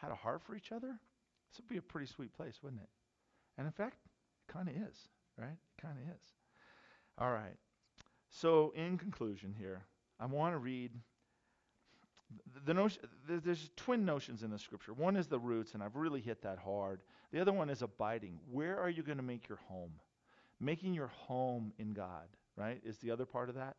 had 0.01 0.11
a 0.11 0.15
heart 0.15 0.41
for 0.43 0.55
each 0.55 0.71
other, 0.71 0.99
this 1.51 1.59
would 1.59 1.67
be 1.67 1.77
a 1.77 1.81
pretty 1.81 2.07
sweet 2.07 2.33
place, 2.33 2.59
wouldn't 2.61 2.81
it? 2.81 2.89
And 3.57 3.67
in 3.67 3.73
fact, 3.73 3.97
it 4.05 4.51
kind 4.51 4.69
of 4.69 4.75
is, 4.75 4.95
right? 5.37 5.49
It 5.49 5.81
kind 5.81 5.97
of 5.97 6.15
is. 6.15 6.21
All 7.21 7.31
right. 7.31 7.55
So, 8.31 8.73
in 8.75 8.97
conclusion, 8.97 9.53
here, 9.55 9.83
I 10.19 10.25
want 10.25 10.55
to 10.55 10.57
read 10.57 10.89
the, 12.65 12.73
notion. 12.73 13.03
There's 13.27 13.69
twin 13.75 14.05
notions 14.05 14.41
in 14.41 14.49
the 14.49 14.57
scripture. 14.57 14.93
One 14.93 15.15
is 15.15 15.27
the 15.27 15.37
roots, 15.37 15.75
and 15.75 15.83
I've 15.83 15.95
really 15.95 16.21
hit 16.21 16.41
that 16.41 16.57
hard. 16.57 17.01
The 17.31 17.39
other 17.39 17.53
one 17.53 17.69
is 17.69 17.83
abiding. 17.83 18.39
Where 18.49 18.79
are 18.79 18.89
you 18.89 19.03
going 19.03 19.19
to 19.19 19.23
make 19.23 19.47
your 19.47 19.59
home? 19.67 19.91
Making 20.59 20.95
your 20.95 21.11
home 21.27 21.73
in 21.77 21.93
God, 21.93 22.27
right? 22.55 22.81
Is 22.83 22.97
the 22.97 23.11
other 23.11 23.25
part 23.25 23.49
of 23.49 23.55
that. 23.55 23.75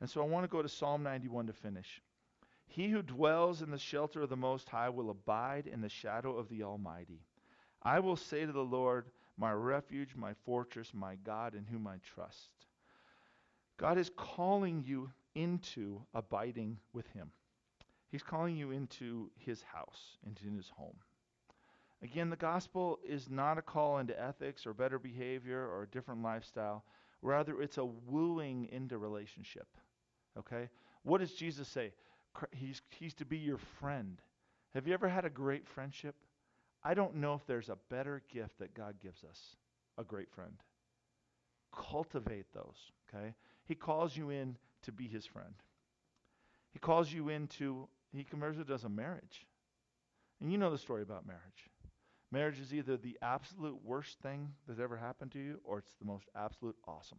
And 0.00 0.10
so 0.10 0.20
I 0.20 0.26
want 0.26 0.42
to 0.42 0.50
go 0.50 0.60
to 0.60 0.68
Psalm 0.68 1.04
91 1.04 1.46
to 1.46 1.52
finish. 1.52 2.02
He 2.66 2.88
who 2.88 3.02
dwells 3.02 3.62
in 3.62 3.70
the 3.70 3.78
shelter 3.78 4.22
of 4.22 4.28
the 4.28 4.36
Most 4.36 4.68
High 4.68 4.88
will 4.88 5.10
abide 5.10 5.68
in 5.68 5.82
the 5.82 5.88
shadow 5.88 6.36
of 6.36 6.48
the 6.48 6.64
Almighty. 6.64 7.20
I 7.80 8.00
will 8.00 8.16
say 8.16 8.44
to 8.44 8.52
the 8.52 8.60
Lord, 8.60 9.06
my 9.36 9.52
refuge, 9.52 10.16
my 10.16 10.34
fortress, 10.44 10.90
my 10.92 11.14
God 11.16 11.54
in 11.54 11.64
whom 11.64 11.86
I 11.86 11.98
trust. 12.14 12.50
God 13.78 13.98
is 13.98 14.10
calling 14.16 14.84
you 14.86 15.10
into 15.34 16.00
abiding 16.14 16.78
with 16.92 17.06
Him. 17.08 17.30
He's 18.10 18.22
calling 18.22 18.56
you 18.56 18.70
into 18.70 19.30
His 19.38 19.62
house, 19.62 20.18
into 20.26 20.54
His 20.54 20.70
home. 20.76 20.96
Again, 22.02 22.30
the 22.30 22.36
gospel 22.36 22.98
is 23.08 23.30
not 23.30 23.58
a 23.58 23.62
call 23.62 23.98
into 23.98 24.20
ethics 24.20 24.66
or 24.66 24.74
better 24.74 24.98
behavior 24.98 25.60
or 25.60 25.84
a 25.84 25.88
different 25.88 26.22
lifestyle. 26.22 26.84
Rather, 27.22 27.62
it's 27.62 27.78
a 27.78 27.84
wooing 27.84 28.68
into 28.72 28.98
relationship. 28.98 29.68
Okay? 30.36 30.68
What 31.04 31.18
does 31.18 31.32
Jesus 31.32 31.68
say? 31.68 31.92
He's, 32.50 32.82
he's 32.88 33.14
to 33.14 33.24
be 33.24 33.38
your 33.38 33.58
friend. 33.78 34.20
Have 34.74 34.88
you 34.88 34.94
ever 34.94 35.08
had 35.08 35.24
a 35.24 35.30
great 35.30 35.68
friendship? 35.68 36.16
I 36.82 36.94
don't 36.94 37.16
know 37.16 37.34
if 37.34 37.46
there's 37.46 37.68
a 37.68 37.78
better 37.88 38.22
gift 38.32 38.58
that 38.58 38.74
God 38.74 38.96
gives 39.00 39.22
us 39.22 39.56
a 39.98 40.02
great 40.02 40.30
friend. 40.30 40.54
Cultivate 41.72 42.46
those, 42.52 42.90
okay? 43.08 43.34
He 43.64 43.74
calls 43.74 44.16
you 44.16 44.30
in 44.30 44.56
to 44.82 44.92
be 44.92 45.06
his 45.08 45.26
friend. 45.26 45.54
He 46.72 46.78
calls 46.78 47.12
you 47.12 47.28
into, 47.28 47.88
he 48.12 48.26
it 48.58 48.70
as 48.70 48.84
a 48.84 48.88
marriage. 48.88 49.46
And 50.40 50.50
you 50.50 50.58
know 50.58 50.70
the 50.70 50.78
story 50.78 51.02
about 51.02 51.26
marriage. 51.26 51.70
Marriage 52.30 52.58
is 52.58 52.72
either 52.72 52.96
the 52.96 53.18
absolute 53.20 53.78
worst 53.84 54.18
thing 54.20 54.48
that's 54.66 54.80
ever 54.80 54.96
happened 54.96 55.32
to 55.32 55.38
you 55.38 55.60
or 55.64 55.78
it's 55.78 55.94
the 56.00 56.06
most 56.06 56.28
absolute 56.34 56.76
awesome. 56.88 57.18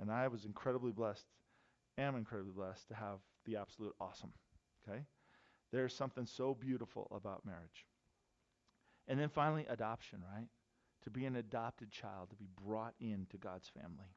And 0.00 0.10
I 0.10 0.28
was 0.28 0.44
incredibly 0.44 0.92
blessed, 0.92 1.26
am 1.98 2.16
incredibly 2.16 2.52
blessed 2.52 2.88
to 2.88 2.94
have 2.94 3.18
the 3.44 3.56
absolute 3.56 3.94
awesome. 4.00 4.32
Okay? 4.88 5.02
There's 5.72 5.94
something 5.94 6.24
so 6.24 6.54
beautiful 6.54 7.08
about 7.14 7.44
marriage. 7.44 7.84
And 9.06 9.20
then 9.20 9.28
finally, 9.28 9.66
adoption, 9.68 10.22
right? 10.34 10.48
To 11.04 11.10
be 11.10 11.26
an 11.26 11.36
adopted 11.36 11.90
child, 11.90 12.30
to 12.30 12.36
be 12.36 12.48
brought 12.64 12.94
into 13.00 13.36
God's 13.36 13.68
family. 13.68 14.08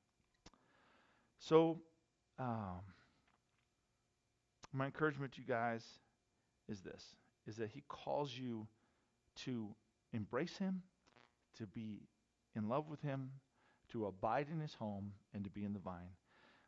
So, 1.41 1.80
um, 2.38 2.80
my 4.71 4.86
encouragement 4.86 5.34
to 5.34 5.41
you 5.41 5.47
guys 5.47 5.84
is 6.69 6.82
this 6.82 7.04
is 7.47 7.58
that 7.58 7.69
he 7.69 7.84
calls 7.88 8.32
you 8.38 8.67
to 9.36 9.67
embrace 10.13 10.56
him, 10.58 10.84
to 11.58 11.65
be 11.65 12.04
in 12.56 12.69
love 12.69 12.88
with 12.88 13.01
him, 13.01 13.32
to 13.89 14.06
abide 14.06 14.45
in 14.51 14.60
his 14.60 14.75
home, 14.75 15.12
and 15.34 15.43
to 15.43 15.49
be 15.49 15.65
in 15.65 15.73
the 15.73 15.80
vine. 15.80 16.13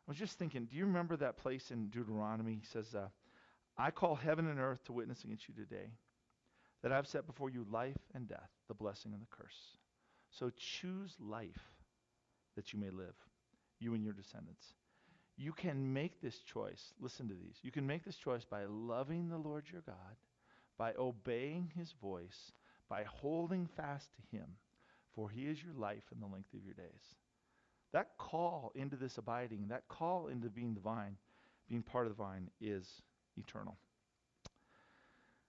I 0.06 0.10
was 0.10 0.18
just 0.18 0.36
thinking, 0.36 0.64
do 0.64 0.76
you 0.76 0.84
remember 0.84 1.16
that 1.16 1.36
place 1.36 1.70
in 1.70 1.86
Deuteronomy? 1.88 2.54
He 2.54 2.66
says, 2.66 2.92
uh, 2.94 3.06
I 3.78 3.92
call 3.92 4.16
heaven 4.16 4.48
and 4.48 4.58
earth 4.58 4.82
to 4.86 4.92
witness 4.92 5.22
against 5.22 5.48
you 5.48 5.54
today 5.54 5.92
that 6.82 6.90
I've 6.90 7.06
set 7.06 7.24
before 7.24 7.48
you 7.48 7.64
life 7.70 7.96
and 8.14 8.28
death, 8.28 8.50
the 8.66 8.74
blessing 8.74 9.12
and 9.12 9.22
the 9.22 9.26
curse. 9.30 9.78
So 10.30 10.50
choose 10.56 11.14
life 11.20 11.62
that 12.56 12.72
you 12.72 12.80
may 12.80 12.90
live, 12.90 13.14
you 13.84 13.94
and 13.94 14.02
your 14.02 14.14
descendants. 14.14 14.74
You 15.36 15.52
can 15.52 15.92
make 15.92 16.20
this 16.20 16.38
choice. 16.38 16.92
Listen 17.00 17.28
to 17.28 17.34
these. 17.34 17.58
You 17.62 17.70
can 17.70 17.86
make 17.86 18.04
this 18.04 18.16
choice 18.16 18.44
by 18.44 18.64
loving 18.64 19.28
the 19.28 19.36
Lord 19.36 19.64
your 19.70 19.82
God, 19.82 20.16
by 20.78 20.94
obeying 20.98 21.70
his 21.76 21.92
voice, 22.00 22.52
by 22.88 23.04
holding 23.04 23.66
fast 23.76 24.08
to 24.14 24.36
him, 24.36 24.46
for 25.14 25.28
he 25.28 25.42
is 25.42 25.62
your 25.62 25.74
life 25.74 26.04
and 26.12 26.22
the 26.22 26.32
length 26.32 26.54
of 26.54 26.64
your 26.64 26.74
days. 26.74 27.16
That 27.92 28.10
call 28.18 28.72
into 28.74 28.96
this 28.96 29.18
abiding, 29.18 29.66
that 29.68 29.86
call 29.88 30.28
into 30.28 30.48
being 30.48 30.74
the 30.74 30.80
vine, 30.80 31.16
being 31.68 31.82
part 31.82 32.06
of 32.06 32.16
the 32.16 32.22
vine, 32.22 32.50
is 32.60 33.02
eternal. 33.36 33.76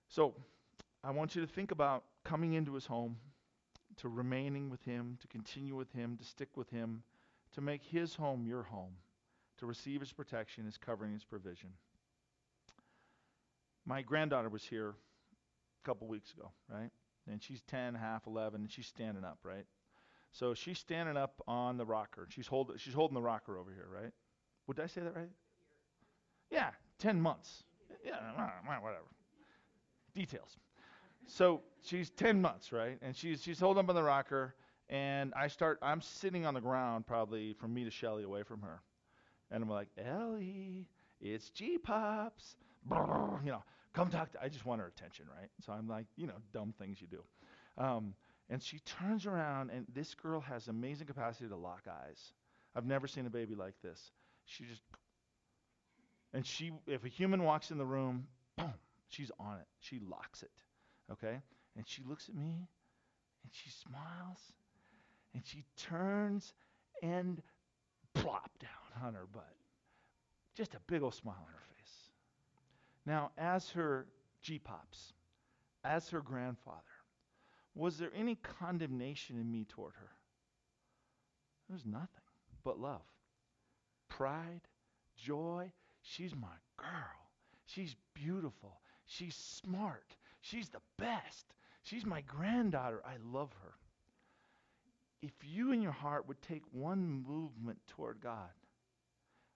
So, 0.09 0.35
I 1.03 1.11
want 1.11 1.35
you 1.35 1.41
to 1.41 1.47
think 1.51 1.71
about 1.71 2.03
coming 2.23 2.53
into 2.53 2.73
his 2.73 2.85
home, 2.85 3.17
to 3.97 4.09
remaining 4.09 4.69
with 4.69 4.83
him, 4.83 5.17
to 5.21 5.27
continue 5.27 5.75
with 5.75 5.91
him, 5.93 6.17
to 6.17 6.23
stick 6.23 6.49
with 6.55 6.69
him, 6.69 7.03
to 7.53 7.61
make 7.61 7.83
his 7.83 8.15
home 8.15 8.45
your 8.45 8.63
home, 8.63 8.93
to 9.57 9.65
receive 9.65 10.01
his 10.01 10.11
protection, 10.11 10.65
his 10.65 10.77
covering, 10.77 11.13
his 11.13 11.23
provision. 11.23 11.69
My 13.85 14.01
granddaughter 14.01 14.49
was 14.49 14.63
here 14.63 14.89
a 14.89 15.85
couple 15.85 16.07
weeks 16.07 16.33
ago, 16.33 16.51
right? 16.69 16.89
And 17.29 17.41
she's 17.41 17.61
10, 17.67 17.95
half 17.95 18.27
11, 18.27 18.61
and 18.61 18.71
she's 18.71 18.87
standing 18.87 19.23
up, 19.23 19.39
right? 19.43 19.65
So 20.31 20.53
she's 20.53 20.79
standing 20.79 21.15
up 21.15 21.41
on 21.47 21.77
the 21.77 21.85
rocker. 21.85 22.27
She's 22.29 22.45
holding 22.45 22.75
she's 22.77 22.93
holding 22.93 23.15
the 23.15 23.21
rocker 23.21 23.57
over 23.57 23.71
here, 23.71 23.87
right? 23.89 24.11
Would 24.67 24.81
I 24.81 24.87
say 24.87 24.99
that 25.01 25.15
right? 25.15 25.29
Yeah, 26.51 26.71
10 26.99 27.21
months. 27.21 27.63
Yeah, 28.05 28.15
uh, 28.37 28.41
uh, 28.41 28.75
whatever. 28.81 29.05
Details. 30.13 30.57
So 31.25 31.61
she's 31.83 32.09
10 32.09 32.41
months, 32.41 32.73
right? 32.73 32.97
And 33.01 33.15
she's 33.15 33.41
she's 33.41 33.59
holding 33.59 33.83
up 33.83 33.89
on 33.89 33.95
the 33.95 34.03
rocker 34.03 34.55
and 34.89 35.33
I 35.35 35.47
start 35.47 35.79
I'm 35.81 36.01
sitting 36.01 36.45
on 36.45 36.53
the 36.53 36.61
ground 36.61 37.07
probably 37.07 37.53
from 37.53 37.73
me 37.73 37.83
to 37.85 37.91
Shelly 37.91 38.23
away 38.23 38.43
from 38.43 38.61
her. 38.61 38.81
And 39.51 39.63
I'm 39.63 39.69
like, 39.69 39.89
"Ellie, 39.97 40.87
it's 41.21 41.49
G-Pops." 41.49 42.55
You 42.89 43.51
know, 43.51 43.63
come 43.93 44.09
talk 44.09 44.31
to 44.33 44.43
I 44.43 44.49
just 44.49 44.65
want 44.65 44.81
her 44.81 44.87
attention, 44.87 45.25
right? 45.39 45.49
So 45.65 45.73
I'm 45.73 45.87
like, 45.87 46.05
you 46.15 46.27
know, 46.27 46.35
dumb 46.53 46.73
things 46.77 47.01
you 47.01 47.07
do. 47.07 47.23
Um, 47.77 48.13
and 48.49 48.61
she 48.61 48.79
turns 48.79 49.25
around, 49.25 49.71
and 49.71 49.85
this 49.93 50.13
girl 50.13 50.39
has 50.41 50.67
amazing 50.67 51.07
capacity 51.07 51.49
to 51.49 51.55
lock 51.55 51.83
eyes. 51.89 52.33
I've 52.75 52.85
never 52.85 53.07
seen 53.07 53.25
a 53.25 53.29
baby 53.29 53.55
like 53.55 53.73
this. 53.81 53.99
She 54.45 54.65
just, 54.65 54.81
and 56.33 56.45
she, 56.45 56.71
if 56.87 57.03
a 57.03 57.07
human 57.07 57.43
walks 57.43 57.71
in 57.71 57.77
the 57.77 57.85
room, 57.85 58.27
boom, 58.57 58.73
she's 59.07 59.31
on 59.39 59.57
it. 59.57 59.67
She 59.79 59.99
locks 59.99 60.43
it, 60.43 60.51
okay? 61.11 61.39
And 61.75 61.87
she 61.87 62.03
looks 62.07 62.29
at 62.29 62.35
me, 62.35 62.67
and 63.43 63.51
she 63.51 63.71
smiles, 63.71 64.39
and 65.35 65.45
she 65.45 65.65
turns 65.77 66.53
and 67.03 67.41
plop 68.13 68.49
down 68.59 69.05
on 69.05 69.13
her 69.13 69.27
butt. 69.31 69.53
Just 70.55 70.73
a 70.73 70.79
big 70.87 71.03
old 71.03 71.13
smile 71.13 71.35
on 71.37 71.53
her 71.53 71.63
face. 71.77 72.09
Now, 73.05 73.31
as 73.37 73.69
her 73.71 74.07
G 74.41 74.57
pops, 74.57 75.13
as 75.83 76.09
her 76.09 76.21
grandfather, 76.21 76.79
was 77.75 77.97
there 77.97 78.11
any 78.15 78.35
condemnation 78.35 79.37
in 79.37 79.51
me 79.51 79.65
toward 79.65 79.93
her? 79.95 80.11
There 81.67 81.75
was 81.75 81.85
nothing. 81.85 82.07
but 82.63 82.79
love. 82.79 83.01
Pride, 84.07 84.61
joy, 85.17 85.71
she's 86.01 86.33
my 86.33 86.47
girl. 86.77 87.29
She's 87.65 87.95
beautiful. 88.13 88.79
She's 89.05 89.35
smart. 89.35 90.15
She's 90.41 90.69
the 90.69 90.81
best. 90.97 91.53
She's 91.83 92.05
my 92.05 92.21
granddaughter. 92.21 93.01
I 93.05 93.17
love 93.23 93.51
her. 93.61 93.73
If 95.25 95.33
you 95.43 95.71
in 95.71 95.81
your 95.81 95.91
heart 95.91 96.27
would 96.27 96.39
take 96.43 96.61
one 96.71 97.23
movement 97.27 97.79
toward 97.87 98.21
God, 98.21 98.51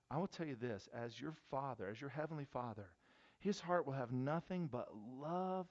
I 0.10 0.18
will 0.18 0.26
tell 0.26 0.48
you 0.48 0.56
this 0.56 0.90
as 0.92 1.22
your 1.22 1.36
Father, 1.52 1.88
as 1.88 2.02
your 2.02 2.10
Heavenly 2.10 2.46
Father, 2.46 2.88
His 3.38 3.60
heart 3.60 3.86
will 3.86 3.94
have 3.94 4.12
nothing 4.12 4.68
but 4.72 4.88
love 5.22 5.68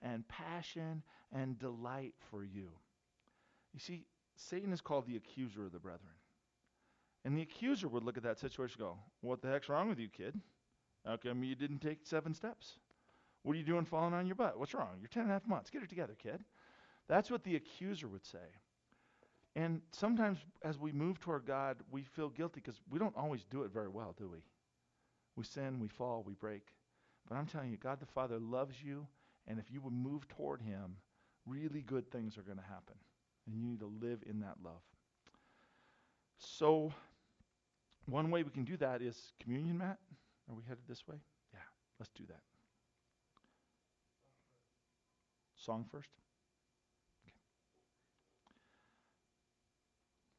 and 0.00 0.26
passion 0.26 1.02
and 1.34 1.58
delight 1.58 2.14
for 2.30 2.42
you. 2.42 2.70
You 3.74 3.80
see, 3.80 4.06
Satan 4.36 4.72
is 4.72 4.80
called 4.80 5.06
the 5.06 5.16
accuser 5.16 5.66
of 5.66 5.72
the 5.72 5.78
brethren. 5.78 6.14
And 7.26 7.36
the 7.36 7.42
accuser 7.42 7.88
would 7.88 8.04
look 8.04 8.16
at 8.16 8.22
that 8.22 8.38
situation 8.38 8.80
and 8.80 8.88
go, 8.88 8.98
What 9.20 9.42
the 9.42 9.48
heck's 9.48 9.68
wrong 9.68 9.90
with 9.90 9.98
you, 9.98 10.08
kid? 10.08 10.40
How 11.04 11.18
come 11.18 11.44
you 11.44 11.54
didn't 11.54 11.80
take 11.80 11.98
seven 12.04 12.32
steps? 12.32 12.78
What 13.42 13.52
are 13.52 13.58
you 13.58 13.64
doing 13.64 13.84
falling 13.84 14.14
on 14.14 14.26
your 14.26 14.36
butt? 14.36 14.58
What's 14.58 14.72
wrong? 14.72 14.96
You're 14.98 15.08
ten 15.08 15.24
and 15.24 15.30
a 15.30 15.34
half 15.34 15.46
months. 15.46 15.68
Get 15.68 15.82
it 15.82 15.90
together, 15.90 16.16
kid. 16.20 16.42
That's 17.06 17.30
what 17.30 17.44
the 17.44 17.56
accuser 17.56 18.08
would 18.08 18.24
say. 18.24 18.38
And 19.54 19.82
sometimes 19.92 20.38
as 20.62 20.78
we 20.78 20.92
move 20.92 21.20
toward 21.20 21.44
God, 21.46 21.78
we 21.90 22.04
feel 22.04 22.30
guilty 22.30 22.60
because 22.64 22.80
we 22.90 22.98
don't 22.98 23.16
always 23.16 23.44
do 23.50 23.62
it 23.64 23.72
very 23.72 23.88
well, 23.88 24.14
do 24.16 24.28
we? 24.28 24.38
We 25.36 25.44
sin, 25.44 25.78
we 25.78 25.88
fall, 25.88 26.22
we 26.26 26.34
break. 26.34 26.68
But 27.28 27.36
I'm 27.36 27.46
telling 27.46 27.70
you, 27.70 27.76
God 27.76 28.00
the 28.00 28.06
Father 28.06 28.38
loves 28.38 28.82
you, 28.82 29.06
and 29.46 29.58
if 29.58 29.70
you 29.70 29.80
would 29.82 29.92
move 29.92 30.26
toward 30.28 30.62
Him, 30.62 30.96
really 31.46 31.82
good 31.82 32.10
things 32.10 32.38
are 32.38 32.42
going 32.42 32.58
to 32.58 32.64
happen. 32.64 32.96
And 33.46 33.56
you 33.56 33.62
need 33.62 33.80
to 33.80 33.92
live 34.00 34.22
in 34.28 34.40
that 34.40 34.56
love. 34.64 34.80
So, 36.38 36.92
one 38.06 38.30
way 38.30 38.42
we 38.42 38.50
can 38.50 38.64
do 38.64 38.76
that 38.78 39.02
is 39.02 39.32
communion, 39.40 39.78
Matt. 39.78 39.98
Are 40.48 40.54
we 40.54 40.62
headed 40.66 40.84
this 40.88 41.06
way? 41.06 41.16
Yeah, 41.52 41.60
let's 41.98 42.10
do 42.16 42.24
that. 42.28 42.40
Song 45.56 45.84
first. 45.90 46.21